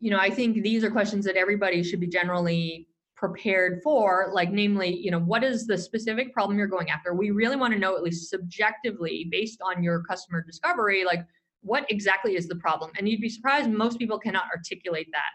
you 0.00 0.10
know, 0.10 0.18
I 0.18 0.30
think 0.30 0.60
these 0.64 0.82
are 0.82 0.90
questions 0.90 1.24
that 1.26 1.36
everybody 1.36 1.84
should 1.84 2.00
be 2.00 2.08
generally 2.08 2.88
prepared 3.20 3.82
for 3.82 4.30
like 4.32 4.50
namely 4.50 4.96
you 4.96 5.10
know 5.10 5.18
what 5.18 5.44
is 5.44 5.66
the 5.66 5.76
specific 5.76 6.32
problem 6.32 6.56
you're 6.56 6.66
going 6.66 6.88
after 6.88 7.12
we 7.12 7.30
really 7.30 7.54
want 7.54 7.70
to 7.70 7.78
know 7.78 7.94
at 7.94 8.02
least 8.02 8.30
subjectively 8.30 9.28
based 9.30 9.60
on 9.60 9.82
your 9.82 10.02
customer 10.04 10.40
discovery 10.40 11.04
like 11.04 11.20
what 11.60 11.84
exactly 11.90 12.34
is 12.34 12.48
the 12.48 12.56
problem 12.56 12.90
and 12.96 13.06
you'd 13.06 13.20
be 13.20 13.28
surprised 13.28 13.68
most 13.68 13.98
people 13.98 14.18
cannot 14.18 14.44
articulate 14.50 15.06
that 15.12 15.32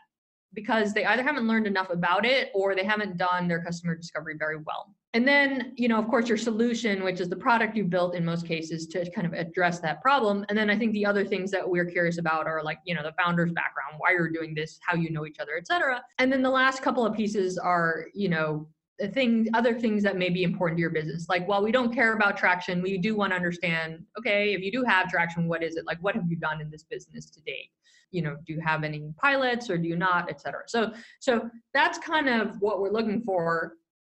because 0.55 0.93
they 0.93 1.05
either 1.05 1.21
haven't 1.21 1.47
learned 1.47 1.67
enough 1.67 1.91
about 1.91 2.25
it 2.25 2.49
or 2.55 2.73
they 2.73 2.83
haven't 2.83 3.17
done 3.17 3.47
their 3.47 3.61
customer 3.61 3.93
discovery 3.93 4.35
very 4.39 4.55
well. 4.55 4.95
And 5.15 5.25
then, 5.25 5.71
you 5.77 5.87
know, 5.87 5.97
of 5.97 6.09
course, 6.09 6.27
your 6.27 6.37
solution, 6.37 7.01
which 7.01 7.21
is 7.21 7.29
the 7.29 7.37
product 7.37 7.77
you 7.77 7.85
built 7.85 8.15
in 8.15 8.25
most 8.25 8.45
cases 8.45 8.85
to 8.87 9.09
kind 9.11 9.25
of 9.25 9.31
address 9.31 9.79
that 9.79 10.01
problem. 10.01 10.45
And 10.49 10.57
then 10.57 10.69
I 10.69 10.77
think 10.77 10.91
the 10.91 11.05
other 11.05 11.23
things 11.23 11.49
that 11.51 11.67
we're 11.67 11.85
curious 11.85 12.17
about 12.17 12.47
are 12.47 12.61
like, 12.61 12.79
you 12.83 12.93
know, 12.93 13.01
the 13.01 13.13
founder's 13.13 13.53
background, 13.53 13.93
why 13.97 14.11
you're 14.11 14.29
doing 14.29 14.53
this, 14.53 14.77
how 14.85 14.93
you 14.93 15.09
know 15.09 15.25
each 15.25 15.39
other, 15.39 15.53
et 15.57 15.67
cetera. 15.67 16.03
And 16.19 16.29
then 16.29 16.41
the 16.41 16.49
last 16.49 16.81
couple 16.81 17.05
of 17.05 17.15
pieces 17.15 17.57
are, 17.57 18.07
you 18.13 18.27
know, 18.27 18.67
the 18.99 19.07
thing 19.07 19.47
other 19.53 19.79
things 19.79 20.03
that 20.03 20.17
may 20.17 20.27
be 20.29 20.43
important 20.43 20.77
to 20.79 20.81
your 20.81 20.89
business. 20.89 21.29
Like 21.29 21.47
while 21.47 21.63
we 21.63 21.71
don't 21.71 21.93
care 21.93 22.13
about 22.13 22.35
traction 22.35 22.81
we 22.81 22.97
do 22.97 23.15
want 23.15 23.31
to 23.31 23.35
understand 23.35 24.05
okay 24.17 24.53
if 24.53 24.61
you 24.61 24.71
do 24.71 24.85
have 24.85 25.09
traction 25.09 25.49
what 25.49 25.63
is 25.63 25.75
it? 25.75 25.85
Like 25.85 25.97
what 26.01 26.15
have 26.15 26.23
you 26.29 26.37
done 26.37 26.61
in 26.61 26.69
this 26.69 26.83
business 26.83 27.29
to 27.31 27.41
date? 27.41 27.71
You 28.11 28.21
know 28.21 28.37
do 28.47 28.53
you 28.53 28.61
have 28.61 28.85
any 28.85 29.13
pilots 29.21 29.69
or 29.69 29.77
do 29.77 29.87
you 29.89 29.97
not 29.97 30.29
et 30.29 30.39
cetera? 30.39 30.63
So 30.67 30.93
so 31.19 31.49
that's 31.73 31.97
kind 31.97 32.29
of 32.29 32.55
what 32.61 32.79
we're 32.79 32.91
looking 32.91 33.21
for 33.21 33.73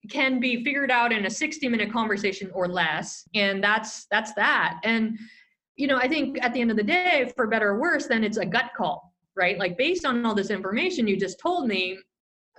can 0.09 0.41
be 0.41 0.65
figured 0.65 0.91
out 0.91 1.13
in 1.13 1.27
a 1.27 1.31
60 1.31 1.69
minute 1.69 1.93
conversation 1.93 2.51
or 2.55 2.69
less 2.69 3.29
and 3.35 3.63
that's 3.63 4.07
that's 4.11 4.33
that. 4.35 4.81
And 4.85 5.19
you 5.77 5.87
know 5.87 5.97
i 5.97 6.07
think 6.09 6.39
at 6.43 6.53
the 6.53 6.61
end 6.61 6.71
of 6.71 6.77
the 6.77 6.83
day 6.83 7.31
for 7.37 7.47
better 7.47 7.71
or 7.71 7.81
worse 7.81 8.07
then 8.07 8.25
it's 8.25 8.37
a 8.37 8.47
gut 8.47 8.71
call 8.77 9.11
right? 9.37 9.59
Like 9.59 9.79
based 9.79 10.05
on 10.05 10.27
all 10.27 10.35
this 10.35 10.51
information 10.51 11.09
you 11.09 11.17
just 11.17 11.41
told 11.41 11.67
me 11.67 11.99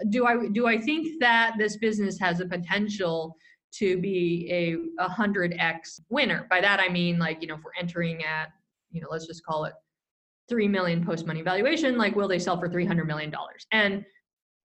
do 0.10 0.26
i 0.26 0.48
do 0.52 0.66
i 0.68 0.80
think 0.80 1.20
that 1.20 1.56
this 1.60 1.78
business 1.78 2.18
has 2.20 2.40
a 2.40 2.46
potential 2.46 3.36
to 3.74 3.98
be 4.00 4.48
a 4.50 5.06
100x 5.08 6.02
winner? 6.10 6.48
By 6.50 6.62
that 6.62 6.80
i 6.80 6.90
mean 6.90 7.20
like 7.20 7.42
you 7.42 7.48
know 7.48 7.56
if 7.56 7.62
we're 7.64 7.80
entering 7.80 8.24
at 8.24 8.50
you 8.92 9.02
know 9.02 9.08
let's 9.12 9.28
just 9.28 9.46
call 9.46 9.66
it 9.66 9.74
3 10.50 10.68
million 10.68 11.06
post 11.06 11.26
money 11.26 11.42
valuation 11.42 11.98
like 11.98 12.16
will 12.16 12.28
they 12.28 12.40
sell 12.40 12.60
for 12.60 12.68
300 12.68 13.06
million 13.06 13.30
dollars? 13.30 13.68
And 13.72 14.04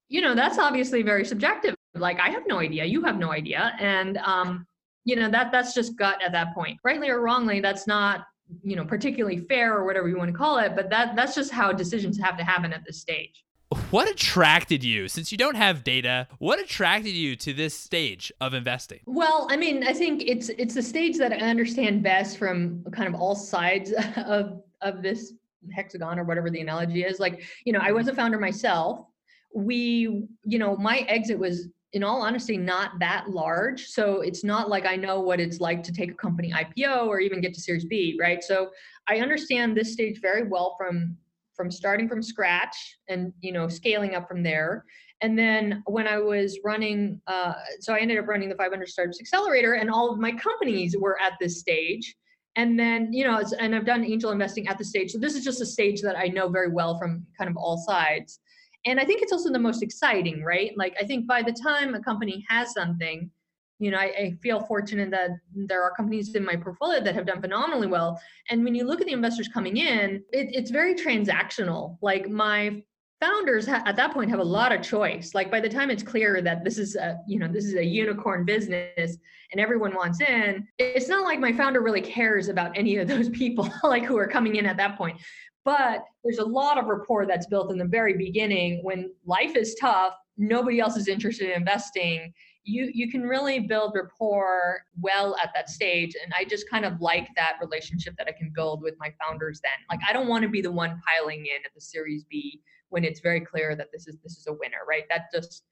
you 0.09 0.21
know 0.21 0.35
that's 0.35 0.59
obviously 0.59 1.03
very 1.03 1.25
subjective 1.25 1.76
like 1.99 2.21
i 2.21 2.31
have 2.31 2.47
no 2.47 2.59
idea. 2.59 2.85
You 2.85 3.03
have 3.05 3.19
no 3.19 3.33
idea. 3.33 3.75
And 3.81 4.19
um 4.19 4.67
you 5.05 5.17
know 5.17 5.31
that 5.31 5.53
that's 5.53 5.73
just 5.75 5.97
gut 5.97 6.21
at 6.23 6.33
that 6.33 6.55
point. 6.55 6.79
Rightly 6.85 7.09
or 7.09 7.21
wrongly 7.21 7.61
that's 7.61 7.87
not 7.87 8.27
you 8.63 8.77
know 8.77 8.85
particularly 8.85 9.39
fair 9.39 9.75
or 9.75 9.85
whatever 9.85 10.09
you 10.09 10.17
want 10.17 10.31
to 10.31 10.37
call 10.37 10.59
it 10.59 10.77
but 10.77 10.89
that 10.89 11.17
that's 11.17 11.35
just 11.35 11.51
how 11.51 11.73
decisions 11.73 12.19
have 12.19 12.37
to 12.37 12.45
happen 12.45 12.73
at 12.73 12.85
this 12.87 13.01
stage. 13.01 13.45
What 13.91 14.09
attracted 14.09 14.85
you 14.85 15.09
since 15.09 15.33
you 15.33 15.39
don't 15.39 15.57
have 15.57 15.83
data 15.83 16.29
what 16.39 16.61
attracted 16.61 17.11
you 17.11 17.35
to 17.37 17.53
this 17.53 17.77
stage 17.77 18.33
of 18.41 18.55
investing? 18.55 19.01
Well 19.07 19.49
i 19.51 19.57
mean 19.57 19.85
i 19.85 19.93
think 19.93 20.23
it's 20.27 20.49
it's 20.51 20.75
the 20.75 20.83
stage 20.83 21.17
that 21.19 21.33
i 21.33 21.37
understand 21.37 22.03
best 22.03 22.39
from 22.39 22.85
kind 22.93 23.09
of 23.13 23.21
all 23.21 23.35
sides 23.35 23.93
of 24.17 24.63
of 24.83 25.03
this 25.03 25.33
hexagon 25.73 26.19
or 26.19 26.25
whatever 26.25 26.51
the 26.51 26.61
analogy 26.61 27.03
is. 27.03 27.19
Like 27.19 27.45
you 27.65 27.73
know 27.73 27.81
i 27.83 27.93
was 27.93 28.09
a 28.09 28.15
founder 28.15 28.39
myself. 28.39 29.07
We 29.55 30.27
you 30.45 30.59
know 30.59 30.77
my 30.77 30.99
exit 31.09 31.39
was 31.39 31.69
in 31.97 32.05
all 32.05 32.21
honesty 32.21 32.59
not 32.59 32.99
that 33.01 33.31
large. 33.31 33.87
So 33.87 34.21
it's 34.21 34.45
not 34.45 34.69
like 34.69 34.85
i 34.85 34.97
know 34.97 35.19
what 35.21 35.41
it's 35.41 35.61
like 35.61 35.83
to 35.85 35.93
take 35.93 36.11
a 36.11 36.15
company 36.15 36.53
ipo 36.53 37.07
or 37.07 37.21
even 37.21 37.41
get 37.41 37.55
to 37.55 37.61
series 37.61 37.87
b 37.87 38.19
right? 38.21 38.45
So 38.45 38.71
i 39.09 39.21
understand 39.21 39.75
this 39.75 39.95
stage 39.95 40.21
very 40.21 40.47
well 40.47 40.77
from 40.79 41.17
from 41.57 41.71
starting 41.71 42.07
from 42.07 42.23
scratch 42.23 42.99
and 43.09 43.33
you 43.41 43.51
know 43.51 43.67
scaling 43.67 44.15
up 44.15 44.29
from 44.29 44.43
there. 44.43 44.85
And 45.23 45.39
then 45.39 45.83
when 45.87 46.07
i 46.07 46.19
was 46.19 46.59
running 46.63 47.19
uh, 47.27 47.55
so 47.81 47.95
i 47.95 47.99
ended 47.99 48.19
up 48.19 48.29
running 48.29 48.51
the 48.51 48.57
500 48.57 48.87
startups 48.89 49.19
accelerator 49.19 49.73
and 49.73 49.91
all 49.91 50.13
of 50.13 50.19
my 50.19 50.33
companies 50.33 50.95
were 50.99 51.19
at 51.21 51.33
this 51.41 51.59
stage. 51.61 52.15
And 52.57 52.79
then 52.79 53.11
you 53.11 53.25
know 53.25 53.43
and 53.59 53.75
i've 53.75 53.87
done 53.87 54.05
angel 54.05 54.33
investing 54.33 54.69
at 54.69 54.77
the 54.77 54.85
stage. 54.85 55.13
So 55.13 55.19
this 55.19 55.35
is 55.35 55.45
just 55.45 55.63
a 55.63 55.67
stage 55.67 56.03
that 56.03 56.19
i 56.19 56.27
know 56.27 56.51
very 56.51 56.71
well 56.71 56.99
from 56.99 57.27
kind 57.39 57.49
of 57.51 57.57
all 57.57 57.79
sides 57.79 58.41
and 58.87 58.99
i 58.99 59.05
think 59.05 59.23
it's 59.23 59.33
also 59.33 59.51
the 59.51 59.59
most 59.59 59.83
exciting 59.83 60.43
right? 60.43 60.73
Like 60.77 60.97
i 61.01 61.05
think 61.05 61.27
by 61.27 61.43
the 61.43 61.53
time 61.53 61.95
a 61.95 62.01
company 62.01 62.45
has 62.49 62.73
something 62.73 63.31
you 63.79 63.91
know 63.91 63.99
I, 63.99 64.05
I, 64.05 64.39
feel 64.43 64.61
fortunate 64.61 65.11
that 65.11 65.31
there 65.55 65.83
are 65.83 65.93
companies 65.95 66.35
in 66.35 66.45
my 66.45 66.57
portfolio 66.57 67.03
that 67.03 67.15
have 67.15 67.27
done 67.27 67.43
phenomenally 67.43 67.89
well. 67.89 68.19
And 68.49 68.65
when 68.65 68.75
you 68.75 68.85
look 68.85 69.03
at 69.03 69.07
the 69.07 69.13
investors 69.13 69.49
coming 69.53 69.77
in 69.77 70.23
it, 70.33 70.49
it's 70.53 70.71
very 70.71 70.95
transactional. 70.95 71.99
Like 72.01 72.31
my 72.31 72.83
founders 73.21 73.67
ha- 73.67 73.83
at 73.85 73.97
that 73.97 74.13
point 74.13 74.31
have 74.31 74.41
a 74.41 74.45
lot 74.45 74.73
of 74.73 74.81
choice. 74.81 75.35
Like 75.35 75.51
by 75.51 75.61
the 75.61 75.69
time 75.69 75.91
it's 75.91 76.03
clear 76.03 76.41
that 76.41 76.65
this 76.65 76.79
is 76.79 76.97
a 76.97 77.19
you 77.27 77.39
know 77.39 77.49
this 77.49 77.67
is 77.67 77.75
a 77.75 77.85
unicorn 77.85 78.47
business 78.47 79.19
and 79.53 79.61
everyone 79.61 79.95
wants 79.95 80.21
in 80.21 80.67
it's 80.79 81.09
not 81.09 81.25
like 81.25 81.39
my 81.39 81.53
founder 81.53 81.81
really 81.81 82.01
cares 82.01 82.49
about 82.49 82.77
any 82.77 82.97
of 82.97 83.09
those 83.09 83.29
people 83.31 83.71
like 83.85 84.05
who 84.05 84.17
are 84.17 84.27
coming 84.27 84.57
in 84.57 84.67
at 84.67 84.77
that 84.77 84.97
point 84.97 85.21
but 85.67 86.05
there's 86.25 86.39
a 86.39 86.45
lot 86.45 86.79
of 86.79 86.87
rapport 86.87 87.27
that's 87.27 87.47
built 87.47 87.71
in 87.71 87.77
the 87.77 87.85
very 87.85 88.17
beginning 88.17 88.81
when 88.83 89.13
life 89.27 89.55
is 89.55 89.77
tough 89.79 90.15
nobody 90.39 90.81
else 90.81 90.97
is 90.97 91.09
interested 91.09 91.51
in 91.51 91.57
investing 91.57 92.33
you 92.65 92.91
you 92.95 93.11
can 93.11 93.23
really 93.23 93.61
build 93.61 93.93
rapport 93.95 94.79
well 95.01 95.37
at 95.43 95.51
that 95.55 95.69
stage 95.69 96.15
and 96.23 96.33
i 96.39 96.45
just 96.45 96.69
kind 96.71 96.85
of 96.85 96.99
like 97.01 97.29
that 97.37 97.59
relationship 97.61 98.15
that 98.17 98.29
i 98.29 98.33
can 98.33 98.51
build 98.55 98.81
with 98.83 98.95
my 98.99 99.13
founders 99.21 99.61
then 99.63 99.73
like 99.91 100.01
i 100.09 100.13
don't 100.13 100.29
want 100.29 100.43
to 100.43 100.49
be 100.49 100.63
the 100.63 100.73
one 100.73 100.99
piling 101.07 101.41
in 101.41 101.61
at 101.65 101.75
the 101.75 101.81
series 101.81 102.25
b 102.31 102.63
when 102.91 103.05
it's 103.05 103.21
very 103.21 103.41
clear 103.41 103.75
that 103.77 103.89
this 103.93 104.07
is 104.07 104.17
this 104.23 104.37
is 104.37 104.47
a 104.47 104.53
winner, 104.53 104.79
right? 104.89 105.05
That 105.11 105.23
just 105.35 105.65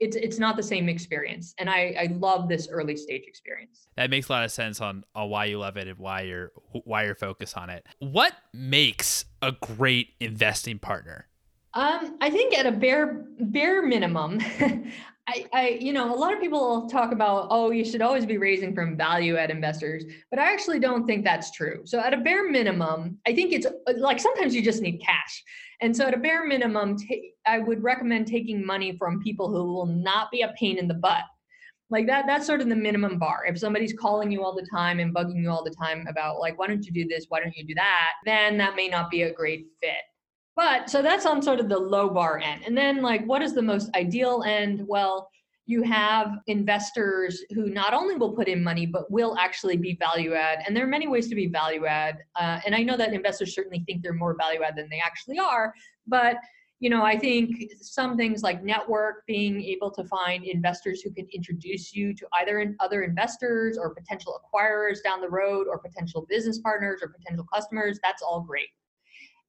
it's 0.00 0.16
it's 0.16 0.38
not 0.38 0.56
the 0.56 0.62
same 0.62 0.88
experience 0.88 1.54
and 1.58 1.68
i 1.68 1.94
i 1.98 2.08
love 2.18 2.48
this 2.48 2.68
early 2.70 2.96
stage 2.96 3.24
experience 3.26 3.88
that 3.96 4.10
makes 4.10 4.28
a 4.28 4.32
lot 4.32 4.44
of 4.44 4.50
sense 4.50 4.80
on, 4.80 5.04
on 5.14 5.28
why 5.28 5.44
you 5.44 5.58
love 5.58 5.76
it 5.76 5.88
and 5.88 5.98
why 5.98 6.22
you're 6.22 6.52
why 6.84 7.04
you're 7.04 7.14
focused 7.14 7.56
on 7.56 7.70
it 7.70 7.84
what 7.98 8.32
makes 8.52 9.24
a 9.42 9.52
great 9.52 10.10
investing 10.20 10.78
partner 10.78 11.26
um 11.74 12.16
i 12.20 12.30
think 12.30 12.56
at 12.56 12.66
a 12.66 12.72
bare 12.72 13.26
bare 13.40 13.82
minimum 13.82 14.40
I, 15.28 15.44
I, 15.52 15.68
you 15.78 15.92
know, 15.92 16.14
a 16.14 16.16
lot 16.16 16.32
of 16.32 16.40
people 16.40 16.88
talk 16.88 17.12
about, 17.12 17.48
oh, 17.50 17.70
you 17.70 17.84
should 17.84 18.00
always 18.00 18.24
be 18.24 18.38
raising 18.38 18.74
from 18.74 18.96
value 18.96 19.36
add 19.36 19.50
investors, 19.50 20.04
but 20.30 20.38
I 20.38 20.50
actually 20.50 20.78
don't 20.78 21.06
think 21.06 21.22
that's 21.22 21.50
true. 21.50 21.82
So, 21.84 22.00
at 22.00 22.14
a 22.14 22.16
bare 22.16 22.50
minimum, 22.50 23.18
I 23.26 23.34
think 23.34 23.52
it's 23.52 23.66
like 23.98 24.20
sometimes 24.20 24.54
you 24.54 24.62
just 24.62 24.80
need 24.80 25.02
cash. 25.04 25.44
And 25.80 25.96
so, 25.96 26.06
at 26.06 26.14
a 26.14 26.18
bare 26.18 26.44
minimum, 26.46 26.96
t- 26.96 27.32
I 27.46 27.58
would 27.58 27.82
recommend 27.82 28.26
taking 28.26 28.64
money 28.64 28.96
from 28.96 29.22
people 29.22 29.48
who 29.48 29.72
will 29.72 29.86
not 29.86 30.30
be 30.30 30.42
a 30.42 30.52
pain 30.58 30.78
in 30.78 30.88
the 30.88 30.94
butt. 30.94 31.22
Like 31.90 32.06
that, 32.06 32.26
that's 32.26 32.46
sort 32.46 32.60
of 32.60 32.68
the 32.68 32.76
minimum 32.76 33.18
bar. 33.18 33.44
If 33.46 33.58
somebody's 33.58 33.94
calling 33.94 34.30
you 34.30 34.44
all 34.44 34.54
the 34.54 34.66
time 34.70 35.00
and 35.00 35.14
bugging 35.14 35.40
you 35.40 35.50
all 35.50 35.64
the 35.64 35.74
time 35.82 36.06
about, 36.08 36.38
like, 36.38 36.58
why 36.58 36.66
don't 36.66 36.84
you 36.84 36.92
do 36.92 37.08
this? 37.08 37.26
Why 37.28 37.40
don't 37.40 37.56
you 37.56 37.64
do 37.66 37.74
that? 37.76 38.10
Then 38.26 38.58
that 38.58 38.76
may 38.76 38.88
not 38.88 39.10
be 39.10 39.22
a 39.22 39.32
great 39.32 39.68
fit. 39.80 40.04
But 40.54 40.90
so 40.90 41.00
that's 41.00 41.24
on 41.24 41.40
sort 41.40 41.60
of 41.60 41.68
the 41.68 41.78
low 41.78 42.10
bar 42.10 42.38
end. 42.38 42.62
And 42.66 42.76
then, 42.76 43.00
like, 43.00 43.24
what 43.24 43.42
is 43.42 43.54
the 43.54 43.62
most 43.62 43.94
ideal 43.94 44.42
end? 44.44 44.82
Well, 44.86 45.30
you 45.68 45.82
have 45.82 46.38
investors 46.46 47.44
who 47.50 47.68
not 47.68 47.92
only 47.92 48.14
will 48.14 48.32
put 48.32 48.48
in 48.48 48.64
money 48.64 48.86
but 48.86 49.10
will 49.10 49.36
actually 49.38 49.76
be 49.76 49.98
value 50.00 50.32
add. 50.32 50.60
And 50.66 50.74
there 50.74 50.82
are 50.82 50.88
many 50.88 51.06
ways 51.06 51.28
to 51.28 51.34
be 51.34 51.46
value 51.46 51.84
add. 51.84 52.16
Uh, 52.40 52.58
and 52.64 52.74
i 52.74 52.82
know 52.82 52.96
that 52.96 53.12
investors 53.12 53.54
certainly 53.54 53.84
think 53.86 54.02
they're 54.02 54.14
more 54.14 54.34
value 54.34 54.62
add 54.62 54.76
than 54.76 54.88
they 54.90 55.00
actually 55.04 55.38
are. 55.38 55.72
But 56.06 56.36
you 56.80 56.88
know 56.90 57.02
i 57.02 57.18
think 57.18 57.72
some 57.80 58.16
things 58.16 58.44
like 58.44 58.62
network 58.62 59.26
being 59.26 59.60
able 59.60 59.90
to 59.90 60.04
find 60.04 60.44
investors 60.44 61.00
who 61.02 61.10
can 61.10 61.26
introduce 61.34 61.92
you 61.92 62.14
to 62.14 62.24
either 62.40 62.72
other 62.78 63.02
investors 63.02 63.76
or 63.76 63.92
potential 63.92 64.40
acquirers 64.40 65.02
down 65.02 65.20
the 65.20 65.28
road 65.28 65.66
or 65.68 65.76
potential 65.78 66.24
business 66.28 66.60
partners 66.60 67.00
or 67.02 67.08
potential 67.08 67.44
customers 67.52 67.98
that's 68.02 68.22
all 68.22 68.40
great. 68.40 68.68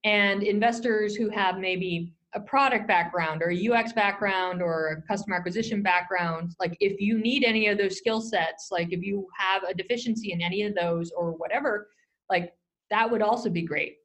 And 0.03 0.43
investors 0.43 1.15
who 1.15 1.29
have 1.29 1.59
maybe 1.59 2.13
a 2.33 2.39
product 2.39 2.87
background 2.87 3.41
or 3.41 3.51
a 3.51 3.69
UX 3.69 3.91
background 3.93 4.61
or 4.61 4.89
a 4.89 5.01
customer 5.07 5.35
acquisition 5.35 5.81
background, 5.81 6.55
like 6.59 6.77
if 6.79 6.99
you 7.01 7.17
need 7.17 7.43
any 7.43 7.67
of 7.67 7.77
those 7.77 7.97
skill 7.97 8.21
sets, 8.21 8.69
like 8.71 8.93
if 8.93 9.01
you 9.01 9.27
have 9.37 9.63
a 9.63 9.73
deficiency 9.73 10.31
in 10.31 10.41
any 10.41 10.63
of 10.63 10.75
those 10.75 11.11
or 11.11 11.31
whatever, 11.31 11.87
like 12.29 12.53
that 12.91 13.09
would 13.09 13.21
also 13.21 13.49
be 13.49 13.63
great. 13.63 13.95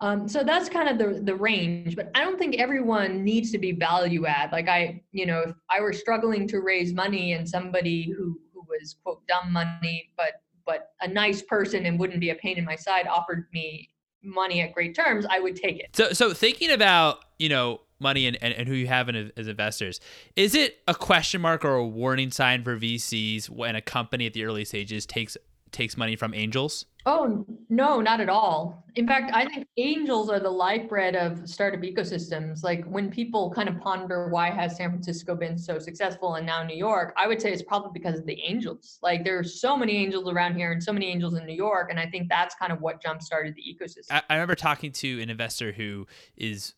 Um, 0.00 0.28
so 0.28 0.42
that's 0.42 0.68
kind 0.68 0.88
of 0.88 0.98
the 0.98 1.22
the 1.22 1.34
range, 1.34 1.96
but 1.96 2.10
I 2.14 2.24
don't 2.24 2.38
think 2.38 2.56
everyone 2.56 3.24
needs 3.24 3.52
to 3.52 3.58
be 3.58 3.72
value 3.72 4.26
add. 4.26 4.52
Like 4.52 4.68
I, 4.68 5.02
you 5.12 5.24
know, 5.24 5.40
if 5.40 5.54
I 5.70 5.80
were 5.80 5.92
struggling 5.92 6.48
to 6.48 6.60
raise 6.60 6.92
money 6.92 7.32
and 7.32 7.48
somebody 7.48 8.10
who 8.10 8.38
who 8.52 8.66
was 8.68 8.96
quote 9.02 9.22
dumb 9.28 9.52
money, 9.52 10.10
but 10.16 10.32
but 10.66 10.90
a 11.00 11.08
nice 11.08 11.42
person 11.42 11.86
and 11.86 11.98
wouldn't 11.98 12.20
be 12.20 12.30
a 12.30 12.34
pain 12.34 12.58
in 12.58 12.64
my 12.64 12.74
side 12.76 13.06
offered 13.06 13.46
me 13.52 13.88
money 14.24 14.60
at 14.60 14.72
great 14.72 14.94
terms, 14.94 15.26
I 15.28 15.40
would 15.40 15.56
take 15.56 15.78
it. 15.78 15.94
So, 15.94 16.12
so 16.12 16.32
thinking 16.32 16.70
about 16.70 17.24
you 17.38 17.48
know 17.48 17.80
money 18.00 18.26
and, 18.26 18.36
and, 18.42 18.52
and 18.54 18.68
who 18.68 18.74
you 18.74 18.86
have 18.86 19.08
in, 19.08 19.32
as 19.36 19.48
investors, 19.48 20.00
is 20.36 20.54
it 20.54 20.78
a 20.86 20.94
question 20.94 21.40
mark 21.40 21.64
or 21.64 21.74
a 21.74 21.86
warning 21.86 22.30
sign 22.30 22.62
for 22.62 22.76
VCs 22.76 23.48
when 23.48 23.76
a 23.76 23.80
company 23.80 24.26
at 24.26 24.32
the 24.32 24.44
early 24.44 24.64
stages 24.64 25.06
takes 25.06 25.36
takes 25.74 25.96
money 25.96 26.16
from 26.16 26.32
angels? 26.32 26.86
Oh, 27.04 27.44
no, 27.68 28.00
not 28.00 28.20
at 28.20 28.30
all. 28.30 28.86
In 28.94 29.06
fact, 29.06 29.30
I 29.34 29.44
think 29.46 29.66
angels 29.76 30.30
are 30.30 30.40
the 30.40 30.48
lifeblood 30.48 31.14
of 31.14 31.46
startup 31.46 31.80
ecosystems. 31.80 32.62
Like 32.62 32.84
when 32.86 33.10
people 33.10 33.50
kind 33.50 33.68
of 33.68 33.78
ponder 33.80 34.28
why 34.28 34.50
has 34.50 34.76
San 34.76 34.90
Francisco 34.90 35.34
been 35.34 35.58
so 35.58 35.78
successful 35.78 36.36
and 36.36 36.46
now 36.46 36.62
New 36.62 36.76
York, 36.76 37.12
I 37.18 37.26
would 37.26 37.42
say 37.42 37.52
it's 37.52 37.62
probably 37.62 37.90
because 37.92 38.18
of 38.18 38.24
the 38.24 38.40
angels. 38.42 38.98
Like 39.02 39.24
there 39.24 39.38
are 39.38 39.44
so 39.44 39.76
many 39.76 39.96
angels 39.96 40.30
around 40.30 40.54
here 40.54 40.72
and 40.72 40.82
so 40.82 40.92
many 40.92 41.10
angels 41.10 41.34
in 41.34 41.44
New 41.44 41.54
York. 41.54 41.90
And 41.90 42.00
I 42.00 42.06
think 42.06 42.30
that's 42.30 42.54
kind 42.54 42.72
of 42.72 42.80
what 42.80 43.02
jump 43.02 43.20
started 43.20 43.54
the 43.54 43.62
ecosystem. 43.62 44.06
I, 44.10 44.22
I 44.30 44.34
remember 44.34 44.54
talking 44.54 44.92
to 44.92 45.20
an 45.20 45.28
investor 45.28 45.72
who 45.72 46.06
is 46.36 46.74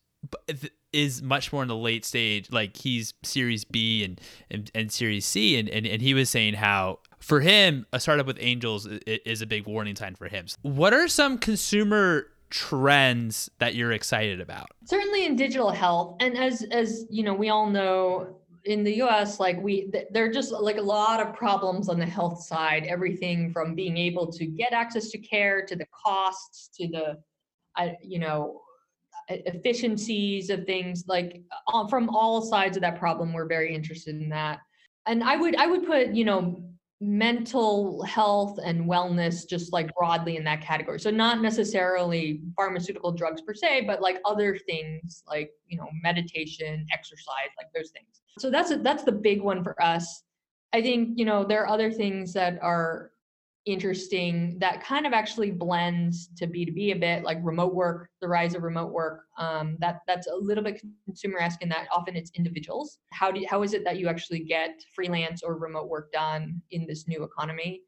is 0.91 1.21
much 1.21 1.53
more 1.53 1.61
in 1.61 1.67
the 1.67 1.75
late 1.75 2.03
stage 2.03 2.51
like 2.51 2.75
he's 2.75 3.13
series 3.23 3.63
b 3.63 4.03
and 4.03 4.19
and, 4.49 4.71
and 4.73 4.91
series 4.91 5.25
c 5.25 5.57
and, 5.57 5.69
and 5.69 5.85
and 5.85 6.01
he 6.01 6.15
was 6.15 6.27
saying 6.29 6.55
how 6.55 6.97
for 7.27 7.41
him, 7.41 7.85
a 7.91 7.99
startup 7.99 8.25
with 8.25 8.37
angels 8.39 8.87
is 9.05 9.41
a 9.41 9.45
big 9.45 9.67
warning 9.67 9.97
sign 9.97 10.15
for 10.15 10.29
him. 10.29 10.45
What 10.61 10.93
are 10.93 11.09
some 11.09 11.37
consumer 11.37 12.27
trends 12.49 13.49
that 13.59 13.75
you're 13.75 13.91
excited 13.91 14.39
about? 14.39 14.67
Certainly 14.85 15.25
in 15.25 15.35
digital 15.35 15.69
health, 15.69 16.15
and 16.21 16.37
as 16.37 16.63
as 16.71 17.05
you 17.09 17.23
know, 17.23 17.33
we 17.33 17.49
all 17.49 17.69
know 17.69 18.37
in 18.63 18.85
the 18.85 19.01
US, 19.01 19.41
like 19.41 19.61
we, 19.61 19.91
there 20.11 20.23
are 20.23 20.31
just 20.31 20.53
like 20.53 20.77
a 20.77 20.81
lot 20.81 21.19
of 21.19 21.33
problems 21.33 21.89
on 21.89 21.99
the 21.99 22.05
health 22.05 22.43
side. 22.43 22.85
Everything 22.87 23.51
from 23.51 23.75
being 23.75 23.97
able 23.97 24.31
to 24.31 24.45
get 24.45 24.71
access 24.71 25.09
to 25.09 25.17
care, 25.17 25.65
to 25.65 25.75
the 25.75 25.85
costs, 25.91 26.69
to 26.77 26.87
the, 26.87 27.17
I, 27.75 27.95
you 28.01 28.19
know, 28.19 28.61
efficiencies 29.27 30.49
of 30.49 30.65
things. 30.65 31.03
Like 31.07 31.41
uh, 31.73 31.87
from 31.89 32.07
all 32.09 32.41
sides 32.41 32.77
of 32.77 32.81
that 32.81 32.97
problem, 32.97 33.33
we're 33.33 33.47
very 33.47 33.75
interested 33.75 34.15
in 34.15 34.29
that. 34.29 34.59
And 35.05 35.23
I 35.23 35.35
would 35.35 35.57
I 35.57 35.67
would 35.67 35.85
put 35.85 36.13
you 36.13 36.23
know 36.23 36.63
mental 36.99 38.01
health 38.03 38.57
and 38.63 38.85
wellness 38.85 39.47
just 39.47 39.71
like 39.71 39.93
broadly 39.95 40.35
in 40.35 40.43
that 40.43 40.61
category. 40.61 40.99
So 40.99 41.11
not 41.11 41.41
necessarily 41.41 42.41
pharmaceutical 42.55 43.11
drugs 43.11 43.41
per 43.41 43.53
se 43.53 43.81
but 43.81 44.01
like 44.01 44.19
other 44.25 44.57
things 44.57 45.23
like 45.27 45.51
you 45.67 45.77
know 45.77 45.87
meditation 46.01 46.85
exercise 46.91 47.51
like 47.57 47.71
those 47.75 47.91
things. 47.91 48.21
So 48.39 48.49
that's 48.49 48.71
a, 48.71 48.77
that's 48.77 49.03
the 49.03 49.11
big 49.11 49.41
one 49.41 49.63
for 49.63 49.79
us. 49.81 50.23
I 50.73 50.81
think 50.81 51.17
you 51.17 51.25
know 51.25 51.43
there 51.43 51.61
are 51.61 51.69
other 51.69 51.91
things 51.91 52.33
that 52.33 52.57
are 52.61 53.11
interesting 53.67 54.57
that 54.59 54.83
kind 54.83 55.05
of 55.05 55.13
actually 55.13 55.51
blends 55.51 56.29
to 56.37 56.47
B2B 56.47 56.95
a 56.95 56.99
bit, 56.99 57.23
like 57.23 57.37
remote 57.41 57.75
work, 57.75 58.09
the 58.21 58.27
rise 58.27 58.55
of 58.55 58.63
remote 58.63 58.91
work. 58.91 59.25
Um, 59.37 59.77
that 59.79 60.01
that's 60.07 60.27
a 60.27 60.35
little 60.35 60.63
bit 60.63 60.81
consumer 61.05 61.39
asking 61.39 61.69
that 61.69 61.87
often 61.91 62.15
it's 62.15 62.31
individuals. 62.35 62.99
How 63.11 63.31
do 63.31 63.41
you, 63.41 63.47
how 63.49 63.63
is 63.63 63.73
it 63.73 63.83
that 63.83 63.97
you 63.99 64.07
actually 64.07 64.39
get 64.39 64.81
freelance 64.95 65.43
or 65.43 65.57
remote 65.57 65.89
work 65.89 66.11
done 66.11 66.61
in 66.71 66.87
this 66.87 67.07
new 67.07 67.23
economy? 67.23 67.81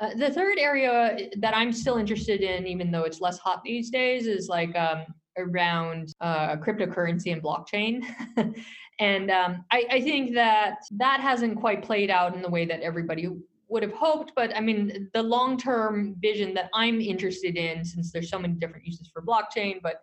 Uh, 0.00 0.14
the 0.14 0.30
third 0.30 0.58
area 0.58 1.28
that 1.38 1.56
I'm 1.56 1.72
still 1.72 1.96
interested 1.96 2.40
in, 2.40 2.66
even 2.66 2.90
though 2.90 3.02
it's 3.02 3.20
less 3.20 3.38
hot 3.38 3.62
these 3.64 3.90
days, 3.90 4.26
is 4.26 4.48
like 4.48 4.74
um, 4.76 5.04
around 5.36 6.14
uh, 6.20 6.56
cryptocurrency 6.56 7.32
and 7.32 7.42
blockchain. 7.42 8.04
and 9.00 9.30
um, 9.30 9.64
I, 9.70 9.84
I, 9.90 10.00
think 10.00 10.34
that 10.34 10.78
that 10.92 11.20
hasn't 11.20 11.58
quite 11.58 11.82
played 11.82 12.10
out 12.10 12.34
in 12.34 12.42
the 12.42 12.48
way 12.48 12.64
that 12.64 12.80
everybody 12.80 13.28
would 13.68 13.82
have 13.82 13.92
hoped 13.92 14.32
but 14.34 14.54
i 14.56 14.60
mean 14.60 15.10
the 15.14 15.22
long 15.22 15.56
term 15.56 16.14
vision 16.20 16.54
that 16.54 16.70
i'm 16.74 17.00
interested 17.00 17.56
in 17.56 17.84
since 17.84 18.12
there's 18.12 18.30
so 18.30 18.38
many 18.38 18.54
different 18.54 18.84
uses 18.84 19.10
for 19.12 19.22
blockchain 19.22 19.78
but 19.82 20.00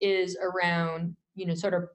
is 0.00 0.36
around 0.42 1.16
you 1.34 1.46
know 1.46 1.54
sort 1.54 1.74
of 1.74 1.88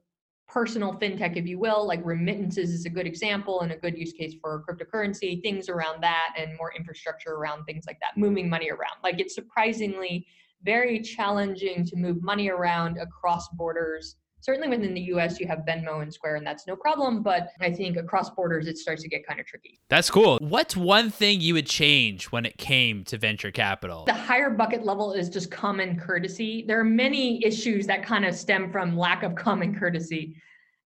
personal 0.52 0.92
fintech 0.94 1.36
if 1.36 1.46
you 1.46 1.58
will 1.58 1.86
like 1.86 2.00
remittances 2.04 2.70
is 2.70 2.84
a 2.84 2.90
good 2.90 3.06
example 3.06 3.62
and 3.62 3.72
a 3.72 3.76
good 3.76 3.96
use 3.96 4.12
case 4.12 4.34
for 4.40 4.62
cryptocurrency 4.68 5.40
things 5.42 5.70
around 5.70 6.02
that 6.02 6.34
and 6.36 6.56
more 6.58 6.74
infrastructure 6.76 7.30
around 7.30 7.64
things 7.64 7.84
like 7.86 7.98
that 8.00 8.18
moving 8.18 8.50
money 8.50 8.70
around. 8.70 8.96
Like 9.02 9.18
it's 9.18 9.34
surprisingly 9.34 10.26
very 10.62 11.00
challenging 11.00 11.86
to 11.86 11.96
move 11.96 12.22
money 12.22 12.50
around 12.50 12.98
across 12.98 13.48
borders 13.48 14.16
certainly 14.42 14.68
within 14.68 14.92
the 14.92 15.00
US, 15.12 15.40
you 15.40 15.46
have 15.46 15.60
Venmo 15.60 16.02
and 16.02 16.12
Square, 16.12 16.36
and 16.36 16.46
that's 16.46 16.66
no 16.66 16.76
problem. 16.76 17.22
But 17.22 17.48
I 17.60 17.70
think 17.70 17.96
across 17.96 18.28
borders, 18.30 18.66
it 18.66 18.76
starts 18.76 19.02
to 19.02 19.08
get 19.08 19.26
kind 19.26 19.40
of 19.40 19.46
tricky. 19.46 19.80
That's 19.88 20.10
cool. 20.10 20.38
What's 20.40 20.76
one 20.76 21.10
thing 21.10 21.40
you 21.40 21.54
would 21.54 21.66
change 21.66 22.26
when 22.26 22.44
it 22.44 22.58
came 22.58 23.04
to 23.04 23.16
venture 23.16 23.50
capital? 23.50 24.04
The 24.04 24.12
higher 24.12 24.50
bucket 24.50 24.84
level 24.84 25.12
is 25.12 25.30
just 25.30 25.50
common 25.50 25.98
courtesy. 25.98 26.64
There 26.66 26.78
are 26.78 26.84
many 26.84 27.42
issues 27.44 27.86
that 27.86 28.04
kind 28.04 28.24
of 28.24 28.34
stem 28.34 28.70
from 28.70 28.98
lack 28.98 29.22
of 29.22 29.34
common 29.34 29.78
courtesy 29.78 30.36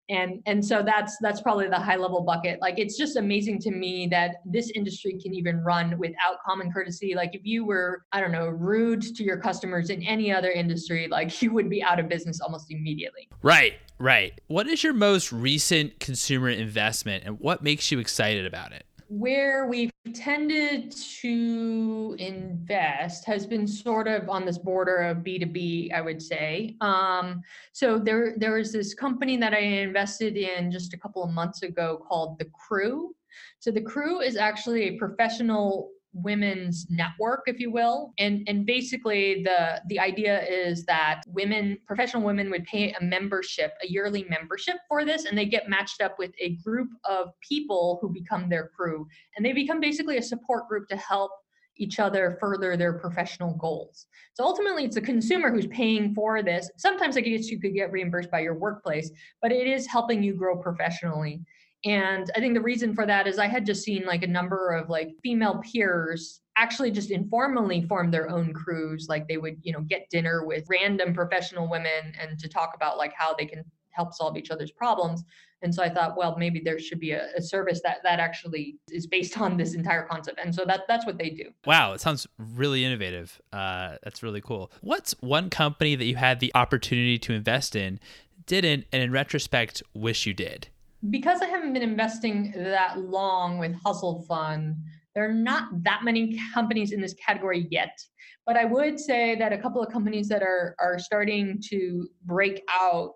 and 0.08 0.42
and 0.46 0.64
so 0.64 0.82
that's 0.82 1.16
that's 1.20 1.40
probably 1.40 1.68
the 1.68 1.78
high 1.78 1.96
level 1.96 2.20
bucket. 2.20 2.60
Like 2.60 2.78
it's 2.78 2.96
just 2.96 3.16
amazing 3.16 3.58
to 3.60 3.70
me 3.70 4.06
that 4.08 4.36
this 4.44 4.70
industry 4.74 5.18
can 5.20 5.34
even 5.34 5.58
run 5.64 5.98
without 5.98 6.42
common 6.46 6.72
courtesy. 6.72 7.14
Like 7.14 7.34
if 7.34 7.44
you 7.44 7.64
were 7.64 8.04
i 8.12 8.20
don't 8.20 8.32
know 8.32 8.48
rude 8.48 9.02
to 9.02 9.24
your 9.24 9.36
customers 9.36 9.90
in 9.90 10.02
any 10.02 10.32
other 10.32 10.50
industry 10.50 11.08
like 11.08 11.42
you 11.42 11.52
would 11.52 11.68
be 11.68 11.82
out 11.82 11.98
of 11.98 12.08
business 12.08 12.40
almost 12.40 12.70
immediately. 12.70 13.28
Right 13.42 13.74
right. 13.98 14.38
What 14.48 14.66
is 14.66 14.84
your 14.84 14.92
most 14.92 15.32
recent 15.32 16.00
consumer 16.00 16.50
investment 16.50 17.24
and 17.24 17.40
what 17.40 17.62
makes 17.62 17.90
you 17.90 17.98
excited 17.98 18.46
about 18.46 18.72
it 18.72 18.84
where 19.08 19.66
we've 19.66 19.90
tended 20.14 20.90
to 21.20 22.16
invest 22.18 23.24
has 23.24 23.46
been 23.46 23.66
sort 23.66 24.08
of 24.08 24.28
on 24.28 24.44
this 24.44 24.58
border 24.58 24.96
of 24.96 25.18
B2B, 25.18 25.92
I 25.92 26.00
would 26.00 26.20
say. 26.20 26.76
Um, 26.80 27.42
so 27.72 27.98
there, 27.98 28.34
there 28.36 28.54
was 28.54 28.72
this 28.72 28.94
company 28.94 29.36
that 29.36 29.52
I 29.52 29.58
invested 29.58 30.36
in 30.36 30.70
just 30.70 30.92
a 30.92 30.98
couple 30.98 31.22
of 31.22 31.30
months 31.30 31.62
ago 31.62 32.04
called 32.08 32.38
The 32.38 32.46
Crew. 32.46 33.14
So 33.58 33.70
The 33.70 33.82
Crew 33.82 34.20
is 34.20 34.36
actually 34.36 34.82
a 34.82 34.98
professional 34.98 35.90
women's 36.22 36.86
network 36.88 37.42
if 37.46 37.60
you 37.60 37.70
will 37.70 38.12
and 38.18 38.42
and 38.48 38.64
basically 38.64 39.42
the 39.42 39.80
the 39.88 39.98
idea 40.00 40.44
is 40.44 40.84
that 40.84 41.22
women 41.26 41.78
professional 41.86 42.22
women 42.22 42.50
would 42.50 42.64
pay 42.64 42.92
a 42.92 43.04
membership 43.04 43.72
a 43.82 43.86
yearly 43.86 44.24
membership 44.28 44.76
for 44.88 45.04
this 45.04 45.26
and 45.26 45.36
they 45.36 45.44
get 45.44 45.68
matched 45.68 46.00
up 46.00 46.16
with 46.18 46.32
a 46.40 46.56
group 46.56 46.88
of 47.04 47.28
people 47.46 47.98
who 48.00 48.08
become 48.08 48.48
their 48.48 48.68
crew 48.68 49.06
and 49.36 49.44
they 49.44 49.52
become 49.52 49.80
basically 49.80 50.16
a 50.16 50.22
support 50.22 50.68
group 50.68 50.88
to 50.88 50.96
help 50.96 51.30
each 51.76 51.98
other 51.98 52.36
further 52.40 52.76
their 52.76 52.94
professional 52.94 53.54
goals. 53.54 54.06
So 54.34 54.44
ultimately, 54.44 54.84
it's 54.84 54.96
a 54.96 55.00
consumer 55.00 55.50
who's 55.50 55.66
paying 55.66 56.14
for 56.14 56.42
this. 56.42 56.70
Sometimes 56.76 57.16
I 57.16 57.20
guess 57.20 57.48
you 57.48 57.60
could 57.60 57.74
get 57.74 57.92
reimbursed 57.92 58.30
by 58.30 58.40
your 58.40 58.54
workplace, 58.54 59.10
but 59.42 59.52
it 59.52 59.66
is 59.66 59.86
helping 59.86 60.22
you 60.22 60.34
grow 60.34 60.56
professionally. 60.56 61.42
And 61.86 62.28
I 62.34 62.40
think 62.40 62.54
the 62.54 62.60
reason 62.60 62.94
for 62.94 63.06
that 63.06 63.28
is 63.28 63.38
I 63.38 63.46
had 63.46 63.64
just 63.64 63.84
seen 63.84 64.04
like 64.04 64.24
a 64.24 64.26
number 64.26 64.72
of 64.72 64.90
like 64.90 65.10
female 65.22 65.62
peers 65.62 66.40
actually 66.56 66.90
just 66.90 67.12
informally 67.12 67.82
formed 67.82 68.12
their 68.12 68.28
own 68.28 68.52
crews. 68.52 69.06
Like 69.08 69.28
they 69.28 69.36
would 69.36 69.58
you 69.62 69.72
know 69.72 69.82
get 69.82 70.10
dinner 70.10 70.44
with 70.44 70.66
random 70.68 71.14
professional 71.14 71.70
women 71.70 72.12
and 72.20 72.38
to 72.40 72.48
talk 72.48 72.72
about 72.74 72.98
like 72.98 73.12
how 73.16 73.34
they 73.34 73.46
can 73.46 73.64
help 73.90 74.12
solve 74.12 74.36
each 74.36 74.50
other's 74.50 74.72
problems. 74.72 75.24
And 75.62 75.74
so 75.74 75.82
i 75.82 75.88
thought 75.88 76.16
well 76.18 76.36
maybe 76.36 76.60
there 76.60 76.78
should 76.78 77.00
be 77.00 77.12
a, 77.12 77.28
a, 77.36 77.40
service 77.40 77.80
that 77.82 77.98
that 78.02 78.20
actually 78.20 78.76
is 78.90 79.06
based 79.06 79.40
on 79.40 79.56
this 79.56 79.74
entire 79.74 80.02
concept. 80.02 80.40
And 80.42 80.54
so 80.54 80.64
that 80.66 80.82
that's 80.88 81.06
what 81.06 81.18
they 81.18 81.30
do. 81.30 81.50
Wow 81.64 81.92
it 81.92 82.00
sounds 82.00 82.26
really 82.36 82.84
innovative. 82.84 83.40
Uh, 83.52 83.96
that's 84.02 84.22
really 84.22 84.40
cool. 84.40 84.70
What's 84.80 85.12
one 85.20 85.50
company 85.50 85.94
that 85.94 86.04
you 86.04 86.16
had 86.16 86.40
the 86.40 86.52
opportunity 86.54 87.18
to 87.20 87.32
invest 87.32 87.76
in 87.76 88.00
didn't 88.44 88.86
and 88.92 89.02
in 89.02 89.12
retrospect 89.12 89.82
wish 89.94 90.26
you 90.26 90.34
did 90.34 90.68
because 91.10 91.42
i 91.42 91.46
haven't 91.46 91.72
been 91.72 91.82
investing 91.82 92.52
that 92.56 92.98
long 92.98 93.58
with 93.58 93.74
hustle 93.84 94.22
fund 94.28 94.76
there 95.14 95.28
are 95.28 95.32
not 95.32 95.68
that 95.82 96.02
many 96.04 96.38
companies 96.52 96.92
in 96.92 97.00
this 97.00 97.14
category 97.14 97.66
yet 97.70 97.96
but 98.44 98.56
i 98.56 98.64
would 98.64 98.98
say 98.98 99.34
that 99.34 99.52
a 99.52 99.58
couple 99.58 99.82
of 99.82 99.92
companies 99.92 100.28
that 100.28 100.42
are 100.42 100.74
are 100.78 100.98
starting 100.98 101.60
to 101.70 102.08
break 102.24 102.62
out 102.68 103.14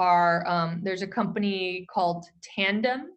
are 0.00 0.46
um, 0.48 0.80
there's 0.82 1.02
a 1.02 1.06
company 1.06 1.86
called 1.92 2.24
Tandem. 2.42 3.10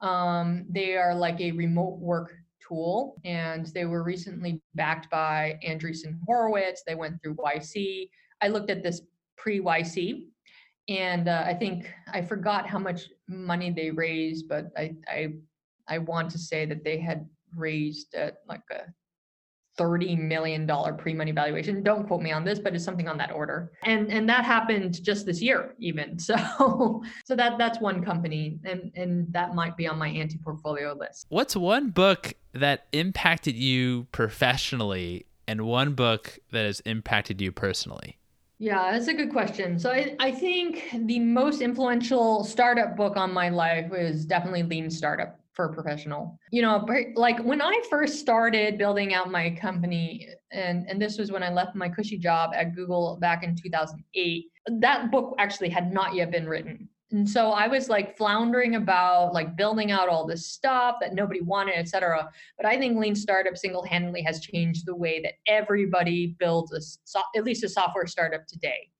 Um, 0.00 0.66
they 0.68 0.96
are 0.96 1.14
like 1.14 1.40
a 1.40 1.52
remote 1.52 1.98
work 1.98 2.34
tool, 2.66 3.16
and 3.24 3.66
they 3.68 3.86
were 3.86 4.02
recently 4.02 4.60
backed 4.74 5.10
by 5.10 5.58
Andreessen 5.66 6.18
Horowitz. 6.26 6.82
They 6.86 6.94
went 6.94 7.22
through 7.22 7.36
YC. 7.36 8.08
I 8.42 8.48
looked 8.48 8.70
at 8.70 8.82
this 8.82 9.00
pre 9.38 9.60
YC, 9.60 10.26
and 10.88 11.28
uh, 11.28 11.44
I 11.46 11.54
think 11.54 11.92
I 12.12 12.22
forgot 12.22 12.66
how 12.66 12.78
much 12.78 13.08
money 13.28 13.70
they 13.70 13.90
raised, 13.90 14.48
but 14.48 14.66
I 14.76 14.96
I 15.08 15.34
I 15.88 15.98
want 15.98 16.30
to 16.30 16.38
say 16.38 16.66
that 16.66 16.84
they 16.84 16.98
had 16.98 17.28
raised 17.54 18.14
at 18.14 18.38
like 18.48 18.62
a 18.70 18.92
$30 19.78 20.18
million 20.18 20.70
pre-money 20.96 21.32
valuation. 21.32 21.82
Don't 21.82 22.06
quote 22.06 22.22
me 22.22 22.32
on 22.32 22.44
this, 22.44 22.58
but 22.58 22.74
it's 22.74 22.84
something 22.84 23.08
on 23.08 23.18
that 23.18 23.32
order. 23.32 23.72
And 23.82 24.10
and 24.12 24.28
that 24.28 24.44
happened 24.44 25.02
just 25.02 25.26
this 25.26 25.42
year 25.42 25.74
even. 25.78 26.18
So 26.24 27.02
so 27.24 27.36
that 27.36 27.58
that's 27.58 27.80
one 27.80 28.04
company 28.04 28.58
and 28.64 28.92
and 28.94 29.32
that 29.32 29.54
might 29.54 29.76
be 29.76 29.86
on 29.86 29.98
my 29.98 30.08
anti-portfolio 30.08 30.94
list. 30.94 31.26
What's 31.28 31.56
one 31.56 31.90
book 31.90 32.34
that 32.52 32.86
impacted 32.92 33.56
you 33.56 34.06
professionally 34.12 35.26
and 35.46 35.62
one 35.62 35.94
book 35.94 36.38
that 36.52 36.64
has 36.64 36.80
impacted 36.80 37.40
you 37.40 37.52
personally? 37.52 38.18
Yeah, 38.58 38.92
that's 38.92 39.08
a 39.08 39.14
good 39.14 39.30
question. 39.30 39.78
So 39.78 39.90
I, 39.90 40.14
I 40.20 40.30
think 40.30 40.84
the 41.06 41.18
most 41.18 41.60
influential 41.60 42.44
startup 42.44 42.96
book 42.96 43.16
on 43.16 43.32
my 43.32 43.48
life 43.48 43.92
is 43.92 44.24
definitely 44.24 44.62
Lean 44.62 44.90
Startup 44.90 45.38
for 45.54 45.66
a 45.66 45.72
professional. 45.72 46.38
You 46.50 46.62
know, 46.62 46.86
like 47.14 47.38
when 47.40 47.60
I 47.60 47.80
first 47.90 48.18
started 48.20 48.78
building 48.78 49.14
out 49.14 49.30
my 49.30 49.50
company, 49.50 50.28
and 50.52 50.86
and 50.88 51.00
this 51.00 51.18
was 51.18 51.32
when 51.32 51.42
I 51.42 51.52
left 51.52 51.74
my 51.74 51.88
cushy 51.88 52.18
job 52.18 52.52
at 52.54 52.74
Google 52.74 53.18
back 53.20 53.42
in 53.42 53.56
2008. 53.56 54.46
That 54.80 55.10
book 55.10 55.34
actually 55.38 55.68
had 55.68 55.92
not 55.92 56.14
yet 56.14 56.30
been 56.30 56.48
written. 56.48 56.88
And 57.14 57.30
so 57.30 57.52
I 57.52 57.68
was 57.68 57.88
like 57.88 58.16
floundering 58.16 58.74
about 58.74 59.32
like 59.32 59.56
building 59.56 59.92
out 59.92 60.08
all 60.08 60.26
this 60.26 60.48
stuff 60.48 60.96
that 61.00 61.14
nobody 61.14 61.40
wanted, 61.40 61.76
et 61.76 61.88
cetera. 61.88 62.28
But 62.56 62.66
I 62.66 62.76
think 62.76 62.98
Lean 62.98 63.14
Startup 63.14 63.56
single-handedly 63.56 64.22
has 64.22 64.40
changed 64.40 64.84
the 64.84 64.96
way 64.96 65.22
that 65.22 65.34
everybody 65.46 66.34
builds 66.40 66.72
a 66.72 66.80
so, 67.04 67.20
at 67.36 67.44
least 67.44 67.62
a 67.62 67.68
software 67.68 68.08
startup 68.08 68.48
today. 68.48 68.90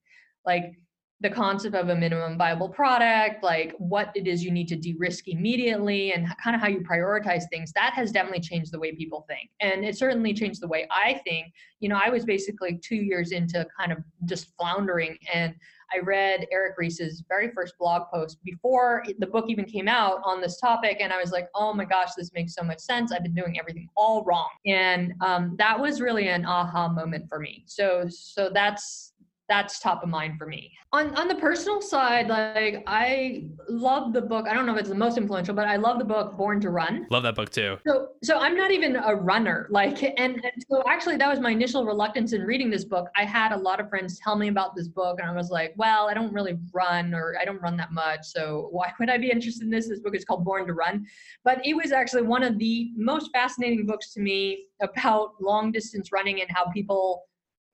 Like 0.47 0.75
the 1.23 1.31
concept 1.31 1.75
of 1.75 1.89
a 1.89 1.97
minimum 1.97 2.39
viable 2.39 2.69
product, 2.69 3.43
like 3.43 3.75
what 3.79 4.13
it 4.15 4.29
is 4.29 4.45
you 4.45 4.53
need 4.53 4.69
to 4.69 4.77
de-risk 4.77 5.27
immediately 5.27 6.13
and 6.13 6.29
kind 6.43 6.55
of 6.55 6.63
how 6.63 6.69
you 6.69 6.81
prioritize 6.81 7.45
things, 7.51 7.73
that 7.73 7.95
has 7.95 8.13
definitely 8.13 8.41
changed 8.41 8.71
the 8.71 8.79
way 8.79 8.95
people 8.95 9.25
think. 9.29 9.51
And 9.61 9.85
it 9.85 9.99
certainly 9.99 10.35
changed 10.35 10.61
the 10.61 10.69
way 10.69 10.87
I 10.91 11.21
think. 11.27 11.47
You 11.81 11.89
know, 11.89 11.99
I 12.01 12.11
was 12.11 12.25
basically 12.25 12.79
two 12.81 12.97
years 12.97 13.33
into 13.33 13.67
kind 13.77 13.91
of 13.91 13.99
just 14.27 14.53
floundering 14.57 15.17
and 15.33 15.55
I 15.93 16.01
read 16.01 16.47
Eric 16.53 16.75
Ries's 16.79 17.25
very 17.29 17.51
first 17.51 17.75
blog 17.79 18.03
post 18.13 18.39
before 18.45 19.05
the 19.19 19.27
book 19.27 19.47
even 19.49 19.65
came 19.65 19.89
out 19.89 20.21
on 20.25 20.41
this 20.41 20.59
topic. 20.59 20.99
And 21.01 21.13
I 21.13 21.21
was 21.21 21.33
like, 21.33 21.49
oh 21.55 21.73
my 21.73 21.85
gosh, 21.85 22.11
this 22.17 22.33
makes 22.35 22.55
so 22.55 22.63
much 22.63 22.81
sense. 22.81 23.13
I've 23.13 23.23
been 23.23 23.35
doing 23.35 23.59
everything 23.59 23.89
all 23.97 24.25
wrong. 24.25 24.51
And 24.67 25.15
um, 25.21 25.55
that 25.59 25.79
was 25.79 26.01
really 26.01 26.29
an 26.29 26.45
aha 26.45 26.89
moment 26.89 27.29
for 27.29 27.41
me. 27.41 27.65
So, 27.67 28.07
so 28.09 28.51
that's, 28.53 29.14
that's 29.49 29.79
top 29.79 30.03
of 30.03 30.09
mind 30.09 30.39
for 30.39 30.47
me. 30.47 30.73
On 30.93 31.15
on 31.17 31.29
the 31.29 31.35
personal 31.35 31.81
side, 31.81 32.29
like 32.29 32.83
I 32.87 33.45
love 33.69 34.13
the 34.13 34.23
book. 34.23 34.47
I 34.49 34.55
don't 34.55 34.65
know 34.65 34.75
if 34.75 34.81
it's 34.81 34.89
the 34.89 34.95
most 34.95 35.19
influential, 35.19 35.55
but 35.55 35.67
I 35.67 35.77
love 35.77 35.99
the 35.99 36.05
book 36.05 36.37
Born 36.37 36.61
to 36.61 36.71
Run. 36.71 37.07
Love 37.11 37.23
that 37.25 37.35
book 37.35 37.51
too. 37.51 37.77
So 37.87 38.09
so 38.23 38.39
I'm 38.39 38.57
not 38.57 38.71
even 38.71 38.97
a 38.97 39.15
runner. 39.15 39.69
Like 39.75 40.05
and, 40.05 40.37
and 40.37 40.65
so 40.71 40.85
actually 40.87 41.17
that 41.17 41.29
was 41.29 41.41
my 41.41 41.51
initial 41.51 41.85
reluctance 41.85 42.33
in 42.33 42.43
reading 42.43 42.71
this 42.71 42.85
book. 42.85 43.09
I 43.17 43.25
had 43.25 43.51
a 43.51 43.57
lot 43.57 43.81
of 43.81 43.89
friends 43.89 44.21
tell 44.21 44.37
me 44.37 44.49
about 44.49 44.77
this 44.77 44.87
book 44.87 45.19
and 45.19 45.29
I 45.29 45.35
was 45.35 45.51
like, 45.51 45.75
well, 45.77 46.09
I 46.09 46.15
don't 46.15 46.33
really 46.33 46.59
run 46.73 47.13
or 47.13 47.35
I 47.41 47.45
don't 47.45 47.61
run 47.61 47.77
that 47.79 47.91
much. 47.91 48.21
So 48.23 48.69
why 48.71 48.93
would 49.01 49.11
I 49.11 49.19
be 49.19 49.31
interested 49.31 49.65
in 49.65 49.71
this? 49.71 49.89
This 49.89 49.99
book 49.99 50.15
is 50.15 50.25
called 50.25 50.45
Born 50.45 50.67
to 50.69 50.75
Run. 50.75 51.07
But 51.43 51.67
it 51.67 51.75
was 51.75 51.91
actually 51.91 52.23
one 52.23 52.45
of 52.45 52.57
the 52.59 52.93
most 52.97 53.31
fascinating 53.33 53.85
books 53.85 54.13
to 54.15 54.21
me 54.21 54.67
about 54.81 55.33
long 55.41 55.73
distance 55.73 56.13
running 56.13 56.41
and 56.41 56.51
how 56.51 56.71
people 56.71 57.25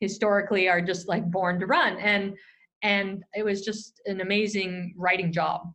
historically 0.01 0.69
are 0.69 0.81
just 0.81 1.09
like 1.09 1.31
born 1.31 1.61
to 1.61 1.67
run 1.67 1.99
and 1.99 2.35
and 2.83 3.23
it 3.35 3.45
was 3.45 3.63
just 3.63 4.01
an 4.07 4.23
amazing 4.23 4.95
writing 4.97 5.33
job. 5.33 5.73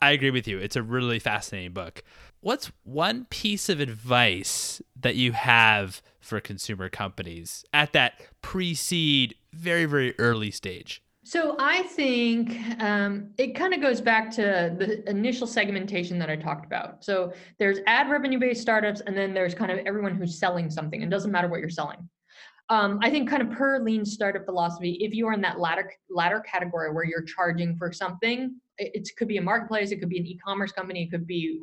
I 0.00 0.12
agree 0.12 0.30
with 0.30 0.48
you. 0.48 0.58
It's 0.58 0.76
a 0.76 0.82
really 0.82 1.18
fascinating 1.18 1.72
book. 1.72 2.02
What's 2.40 2.72
one 2.82 3.26
piece 3.26 3.68
of 3.68 3.80
advice 3.80 4.80
that 4.98 5.16
you 5.16 5.32
have 5.32 6.02
for 6.20 6.40
consumer 6.40 6.88
companies 6.88 7.64
at 7.72 7.92
that 7.92 8.20
pre-seed 8.42 9.34
very 9.52 9.84
very 9.84 10.18
early 10.18 10.50
stage? 10.50 11.02
So 11.24 11.56
I 11.58 11.82
think 11.82 12.56
um, 12.80 13.30
it 13.36 13.56
kind 13.56 13.74
of 13.74 13.80
goes 13.80 14.00
back 14.00 14.30
to 14.32 14.76
the 14.78 15.10
initial 15.10 15.48
segmentation 15.48 16.20
that 16.20 16.30
I 16.30 16.36
talked 16.36 16.64
about. 16.64 17.04
So 17.04 17.32
there's 17.58 17.80
ad 17.88 18.08
revenue 18.08 18.38
based 18.38 18.62
startups, 18.62 19.00
and 19.00 19.16
then 19.16 19.34
there's 19.34 19.52
kind 19.52 19.72
of 19.72 19.78
everyone 19.78 20.14
who's 20.14 20.38
selling 20.38 20.70
something. 20.70 21.02
It 21.02 21.10
doesn't 21.10 21.32
matter 21.32 21.48
what 21.48 21.58
you're 21.58 21.68
selling 21.68 22.08
um, 22.68 22.98
I 23.00 23.10
think 23.10 23.28
kind 23.28 23.42
of 23.42 23.50
per 23.50 23.78
lean 23.78 24.04
startup 24.04 24.44
philosophy, 24.44 24.98
if 25.00 25.14
you 25.14 25.26
are 25.28 25.32
in 25.32 25.40
that 25.42 25.60
latter 25.60 25.92
latter 26.10 26.40
category 26.40 26.92
where 26.92 27.04
you're 27.04 27.22
charging 27.22 27.76
for 27.76 27.92
something, 27.92 28.56
it, 28.78 28.90
it 28.94 29.08
could 29.16 29.28
be 29.28 29.36
a 29.36 29.42
marketplace, 29.42 29.92
it 29.92 30.00
could 30.00 30.08
be 30.08 30.18
an 30.18 30.26
e-commerce 30.26 30.72
company, 30.72 31.04
it 31.04 31.10
could 31.10 31.26
be 31.26 31.60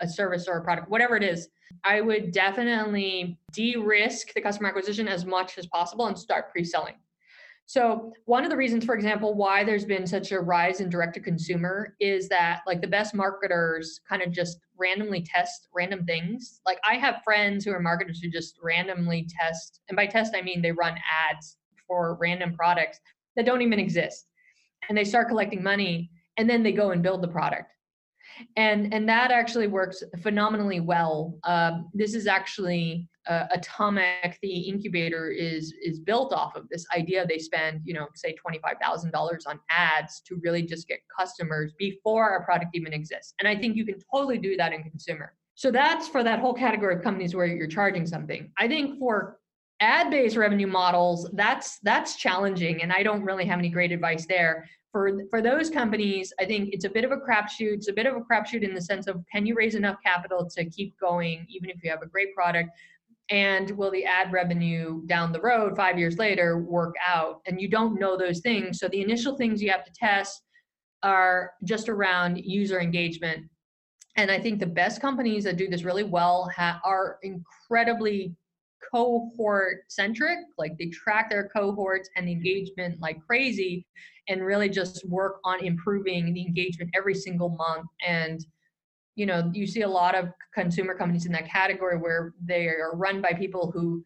a 0.00 0.08
service 0.08 0.46
or 0.48 0.58
a 0.58 0.64
product, 0.64 0.90
whatever 0.90 1.16
it 1.16 1.22
is, 1.22 1.48
I 1.84 2.00
would 2.00 2.32
definitely 2.32 3.38
de-risk 3.52 4.32
the 4.34 4.40
customer 4.40 4.68
acquisition 4.68 5.08
as 5.08 5.24
much 5.24 5.58
as 5.58 5.66
possible 5.66 6.06
and 6.06 6.18
start 6.18 6.50
pre-selling. 6.50 6.94
So 7.68 8.12
one 8.26 8.44
of 8.44 8.50
the 8.50 8.56
reasons, 8.56 8.84
for 8.84 8.94
example, 8.94 9.34
why 9.34 9.64
there's 9.64 9.84
been 9.84 10.06
such 10.06 10.30
a 10.30 10.40
rise 10.40 10.80
in 10.80 10.88
direct 10.88 11.14
to 11.14 11.20
consumer 11.20 11.96
is 11.98 12.28
that 12.28 12.60
like 12.64 12.80
the 12.80 12.86
best 12.86 13.12
marketers 13.12 14.00
kind 14.08 14.22
of 14.22 14.30
just 14.30 14.60
randomly 14.78 15.22
test 15.22 15.66
random 15.74 16.04
things. 16.04 16.60
Like 16.64 16.78
I 16.88 16.94
have 16.94 17.24
friends 17.24 17.64
who 17.64 17.72
are 17.72 17.80
marketers 17.80 18.20
who 18.20 18.30
just 18.30 18.56
randomly 18.62 19.28
test, 19.28 19.80
and 19.88 19.96
by 19.96 20.06
test 20.06 20.36
I 20.36 20.42
mean 20.42 20.62
they 20.62 20.70
run 20.70 20.94
ads 21.28 21.56
for 21.88 22.16
random 22.20 22.54
products 22.54 23.00
that 23.34 23.46
don't 23.46 23.62
even 23.62 23.80
exist. 23.80 24.28
And 24.88 24.96
they 24.96 25.04
start 25.04 25.28
collecting 25.28 25.62
money 25.62 26.10
and 26.36 26.48
then 26.48 26.62
they 26.62 26.72
go 26.72 26.90
and 26.90 27.02
build 27.02 27.20
the 27.20 27.28
product 27.28 27.72
and 28.56 28.92
and 28.92 29.08
that 29.08 29.30
actually 29.30 29.66
works 29.66 30.02
phenomenally 30.22 30.80
well. 30.80 31.38
Um, 31.44 31.88
this 31.94 32.14
is 32.14 32.26
actually 32.26 33.08
uh, 33.26 33.46
Atomic, 33.52 34.38
the 34.42 34.60
incubator 34.60 35.30
is 35.30 35.74
is 35.82 35.98
built 35.98 36.32
off 36.32 36.56
of 36.56 36.68
this 36.68 36.86
idea. 36.96 37.26
They 37.26 37.38
spend 37.38 37.80
you 37.84 37.94
know 37.94 38.06
say 38.14 38.34
twenty 38.34 38.58
five 38.58 38.76
thousand 38.82 39.10
dollars 39.10 39.46
on 39.46 39.60
ads 39.70 40.20
to 40.22 40.38
really 40.42 40.62
just 40.62 40.88
get 40.88 41.00
customers 41.16 41.72
before 41.78 42.30
our 42.30 42.44
product 42.44 42.70
even 42.74 42.92
exists, 42.92 43.34
and 43.38 43.48
I 43.48 43.56
think 43.56 43.76
you 43.76 43.84
can 43.84 43.98
totally 44.12 44.38
do 44.38 44.56
that 44.56 44.72
in 44.72 44.82
consumer. 44.82 45.34
So 45.54 45.70
that's 45.70 46.06
for 46.06 46.22
that 46.22 46.38
whole 46.38 46.54
category 46.54 46.94
of 46.94 47.02
companies 47.02 47.34
where 47.34 47.46
you're 47.46 47.66
charging 47.66 48.06
something. 48.06 48.50
I 48.58 48.68
think 48.68 48.98
for 48.98 49.38
ad-based 49.80 50.36
revenue 50.36 50.66
models, 50.66 51.28
that's 51.32 51.78
that's 51.80 52.16
challenging, 52.16 52.82
and 52.82 52.92
I 52.92 53.02
don't 53.02 53.22
really 53.22 53.46
have 53.46 53.58
any 53.58 53.70
great 53.70 53.92
advice 53.92 54.26
there 54.26 54.68
for 54.96 55.10
for 55.28 55.42
those 55.42 55.68
companies, 55.68 56.32
I 56.40 56.46
think 56.46 56.70
it's 56.72 56.86
a 56.86 56.88
bit 56.88 57.04
of 57.04 57.12
a 57.12 57.18
crapshoot. 57.18 57.74
It's 57.74 57.88
a 57.88 57.92
bit 57.92 58.06
of 58.06 58.16
a 58.16 58.20
crapshoot 58.20 58.62
in 58.62 58.72
the 58.72 58.80
sense 58.80 59.06
of 59.06 59.22
can 59.30 59.44
you 59.44 59.54
raise 59.54 59.74
enough 59.74 59.98
capital 60.02 60.48
to 60.48 60.64
keep 60.70 60.98
going, 60.98 61.44
even 61.50 61.68
if 61.68 61.84
you 61.84 61.90
have 61.90 62.00
a 62.00 62.06
great 62.06 62.34
product, 62.34 62.70
and 63.28 63.70
will 63.72 63.90
the 63.90 64.06
ad 64.06 64.32
revenue 64.32 65.02
down 65.04 65.32
the 65.32 65.40
road 65.40 65.76
five 65.76 65.98
years 65.98 66.16
later 66.16 66.60
work 66.60 66.94
out? 67.06 67.42
And 67.46 67.60
you 67.60 67.68
don't 67.68 68.00
know 68.00 68.16
those 68.16 68.40
things. 68.40 68.78
So 68.78 68.88
the 68.88 69.02
initial 69.02 69.36
things 69.36 69.60
you 69.60 69.70
have 69.70 69.84
to 69.84 69.92
test 69.92 70.42
are 71.02 71.52
just 71.62 71.90
around 71.90 72.38
user 72.38 72.80
engagement. 72.80 73.44
And 74.16 74.30
I 74.30 74.40
think 74.40 74.60
the 74.60 74.66
best 74.66 75.02
companies 75.02 75.44
that 75.44 75.58
do 75.58 75.68
this 75.68 75.84
really 75.84 76.04
well 76.04 76.50
ha- 76.56 76.80
are 76.84 77.18
incredibly 77.22 78.34
cohort 78.92 79.78
centric 79.88 80.38
like 80.58 80.72
they 80.78 80.86
track 80.86 81.30
their 81.30 81.48
cohorts 81.48 82.08
and 82.16 82.26
the 82.26 82.32
engagement 82.32 83.00
like 83.00 83.18
crazy 83.26 83.86
and 84.28 84.44
really 84.44 84.68
just 84.68 85.06
work 85.08 85.38
on 85.44 85.64
improving 85.64 86.32
the 86.34 86.40
engagement 86.40 86.90
every 86.94 87.14
single 87.14 87.50
month. 87.50 87.86
And 88.06 88.44
you 89.14 89.24
know, 89.24 89.50
you 89.54 89.66
see 89.66 89.80
a 89.82 89.88
lot 89.88 90.14
of 90.14 90.28
consumer 90.54 90.94
companies 90.94 91.24
in 91.26 91.32
that 91.32 91.48
category 91.48 91.96
where 91.96 92.34
they 92.44 92.66
are 92.66 92.94
run 92.94 93.22
by 93.22 93.32
people 93.32 93.70
who 93.72 94.04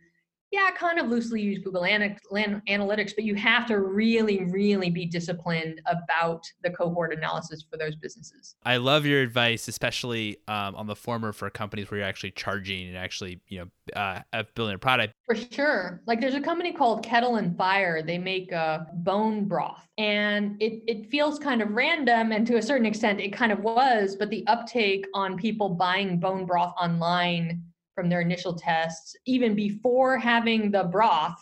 yeah, 0.50 0.70
kind 0.76 0.98
of 0.98 1.08
loosely 1.08 1.40
use 1.40 1.58
Google 1.58 1.82
Analytics, 1.82 3.14
but 3.14 3.24
you 3.24 3.36
have 3.36 3.66
to 3.66 3.78
really, 3.78 4.44
really 4.46 4.90
be 4.90 5.06
disciplined 5.06 5.80
about 5.86 6.44
the 6.64 6.70
cohort 6.70 7.12
analysis 7.12 7.64
for 7.70 7.76
those 7.76 7.94
businesses. 7.94 8.56
I 8.64 8.78
love 8.78 9.06
your 9.06 9.22
advice, 9.22 9.68
especially 9.68 10.38
um, 10.48 10.74
on 10.74 10.88
the 10.88 10.96
former 10.96 11.32
for 11.32 11.48
companies 11.50 11.90
where 11.90 12.00
you're 12.00 12.08
actually 12.08 12.32
charging 12.32 12.88
and 12.88 12.96
actually, 12.96 13.40
you 13.46 13.60
know, 13.60 13.66
uh, 13.94 14.42
building 14.54 14.74
a 14.74 14.78
product. 14.78 15.14
For 15.24 15.36
sure. 15.36 16.02
Like 16.06 16.20
there's 16.20 16.34
a 16.34 16.40
company 16.40 16.72
called 16.72 17.04
Kettle 17.04 17.36
and 17.36 17.56
Fire. 17.56 18.02
They 18.02 18.18
make 18.18 18.50
a 18.50 18.88
bone 18.94 19.44
broth, 19.44 19.86
and 19.98 20.60
it 20.60 20.82
it 20.88 21.10
feels 21.10 21.38
kind 21.38 21.62
of 21.62 21.70
random, 21.70 22.32
and 22.32 22.44
to 22.48 22.56
a 22.56 22.62
certain 22.62 22.86
extent, 22.86 23.20
it 23.20 23.32
kind 23.32 23.52
of 23.52 23.60
was. 23.60 24.16
But 24.16 24.30
the 24.30 24.44
uptake 24.48 25.06
on 25.14 25.36
people 25.36 25.68
buying 25.68 26.18
bone 26.18 26.44
broth 26.44 26.74
online 26.80 27.62
from 27.94 28.08
their 28.08 28.20
initial 28.20 28.54
tests, 28.54 29.14
even 29.26 29.54
before 29.54 30.18
having 30.18 30.70
the 30.70 30.84
broth. 30.84 31.38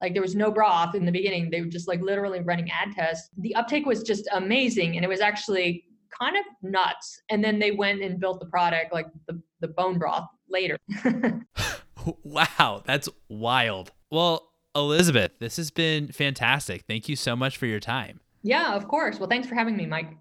Like 0.00 0.14
there 0.14 0.22
was 0.22 0.34
no 0.34 0.50
broth 0.50 0.94
in 0.94 1.04
the 1.04 1.12
beginning. 1.12 1.50
They 1.50 1.60
were 1.60 1.66
just 1.66 1.88
like 1.88 2.00
literally 2.00 2.40
running 2.40 2.70
ad 2.70 2.92
tests. 2.94 3.28
The 3.38 3.54
uptake 3.54 3.84
was 3.84 4.02
just 4.02 4.28
amazing. 4.32 4.96
And 4.96 5.04
it 5.04 5.08
was 5.08 5.20
actually 5.20 5.84
kind 6.18 6.36
of 6.36 6.44
nuts. 6.62 7.20
And 7.28 7.44
then 7.44 7.58
they 7.58 7.72
went 7.72 8.02
and 8.02 8.18
built 8.18 8.40
the 8.40 8.46
product, 8.46 8.92
like 8.92 9.06
the, 9.28 9.40
the 9.60 9.68
bone 9.68 9.98
broth 9.98 10.26
later. 10.48 10.78
wow, 12.22 12.82
that's 12.86 13.08
wild. 13.28 13.92
Well, 14.10 14.50
Elizabeth, 14.74 15.32
this 15.38 15.56
has 15.56 15.70
been 15.70 16.12
fantastic. 16.12 16.84
Thank 16.88 17.08
you 17.08 17.16
so 17.16 17.36
much 17.36 17.58
for 17.58 17.66
your 17.66 17.80
time. 17.80 18.20
Yeah, 18.42 18.74
of 18.74 18.88
course. 18.88 19.18
Well, 19.18 19.28
thanks 19.28 19.48
for 19.48 19.54
having 19.54 19.76
me, 19.76 19.86
Mike. 19.86 20.16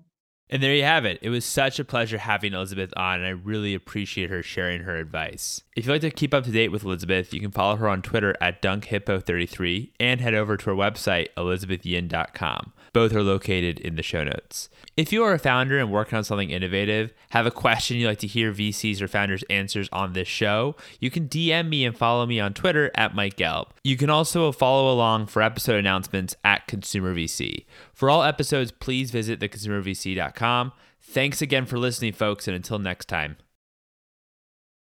And 0.49 0.63
there 0.63 0.73
you 0.73 0.83
have 0.83 1.05
it. 1.05 1.19
It 1.21 1.29
was 1.29 1.45
such 1.45 1.79
a 1.79 1.85
pleasure 1.85 2.17
having 2.17 2.53
Elizabeth 2.53 2.91
on, 2.97 3.19
and 3.19 3.25
I 3.25 3.29
really 3.29 3.75
appreciate 3.75 4.31
her 4.31 4.41
sharing 4.41 4.81
her 4.81 4.97
advice. 4.97 5.61
If 5.79 5.85
you'd 5.85 5.93
like 5.93 6.01
to 6.01 6.11
keep 6.11 6.33
up 6.33 6.43
to 6.43 6.51
date 6.51 6.73
with 6.73 6.83
Elizabeth, 6.83 7.33
you 7.33 7.39
can 7.39 7.51
follow 7.51 7.77
her 7.77 7.87
on 7.87 8.01
Twitter 8.01 8.35
at 8.41 8.61
DunkHippo33 8.61 9.91
and 9.97 10.19
head 10.19 10.33
over 10.33 10.57
to 10.57 10.65
her 10.65 10.75
website, 10.75 11.27
elizabethyin.com. 11.37 12.73
Both 12.91 13.15
are 13.15 13.23
located 13.23 13.79
in 13.79 13.95
the 13.95 14.03
show 14.03 14.25
notes. 14.25 14.67
If 14.97 15.13
you 15.13 15.23
are 15.23 15.31
a 15.31 15.39
founder 15.39 15.79
and 15.79 15.89
working 15.89 16.17
on 16.17 16.25
something 16.25 16.49
innovative, 16.49 17.13
have 17.29 17.45
a 17.45 17.51
question 17.51 17.95
you'd 17.95 18.07
like 18.07 18.19
to 18.19 18.27
hear 18.27 18.51
VCs 18.51 18.99
or 18.99 19.07
founders' 19.07 19.45
answers 19.49 19.87
on 19.93 20.11
this 20.11 20.27
show, 20.27 20.75
you 20.99 21.09
can 21.09 21.29
DM 21.29 21.69
me 21.69 21.85
and 21.85 21.97
follow 21.97 22.25
me 22.25 22.41
on 22.41 22.53
Twitter 22.53 22.91
at 22.95 23.15
Mike 23.15 23.37
Gelb. 23.37 23.67
You 23.81 23.95
can 23.95 24.09
also 24.09 24.51
follow 24.51 24.93
along 24.93 25.27
for 25.27 25.41
episode 25.41 25.79
announcements 25.79 26.35
at 26.43 26.67
Consumer 26.67 27.15
VC. 27.15 27.63
For 27.93 28.09
all 28.09 28.23
episodes, 28.23 28.73
please 28.73 29.11
visit 29.11 29.39
theconsumervc.com. 29.39 30.73
Thanks 30.99 31.41
again 31.41 31.65
for 31.65 31.79
listening, 31.79 32.11
folks, 32.11 32.49
and 32.49 32.55
until 32.55 32.79
next 32.79 33.07
time. 33.07 33.37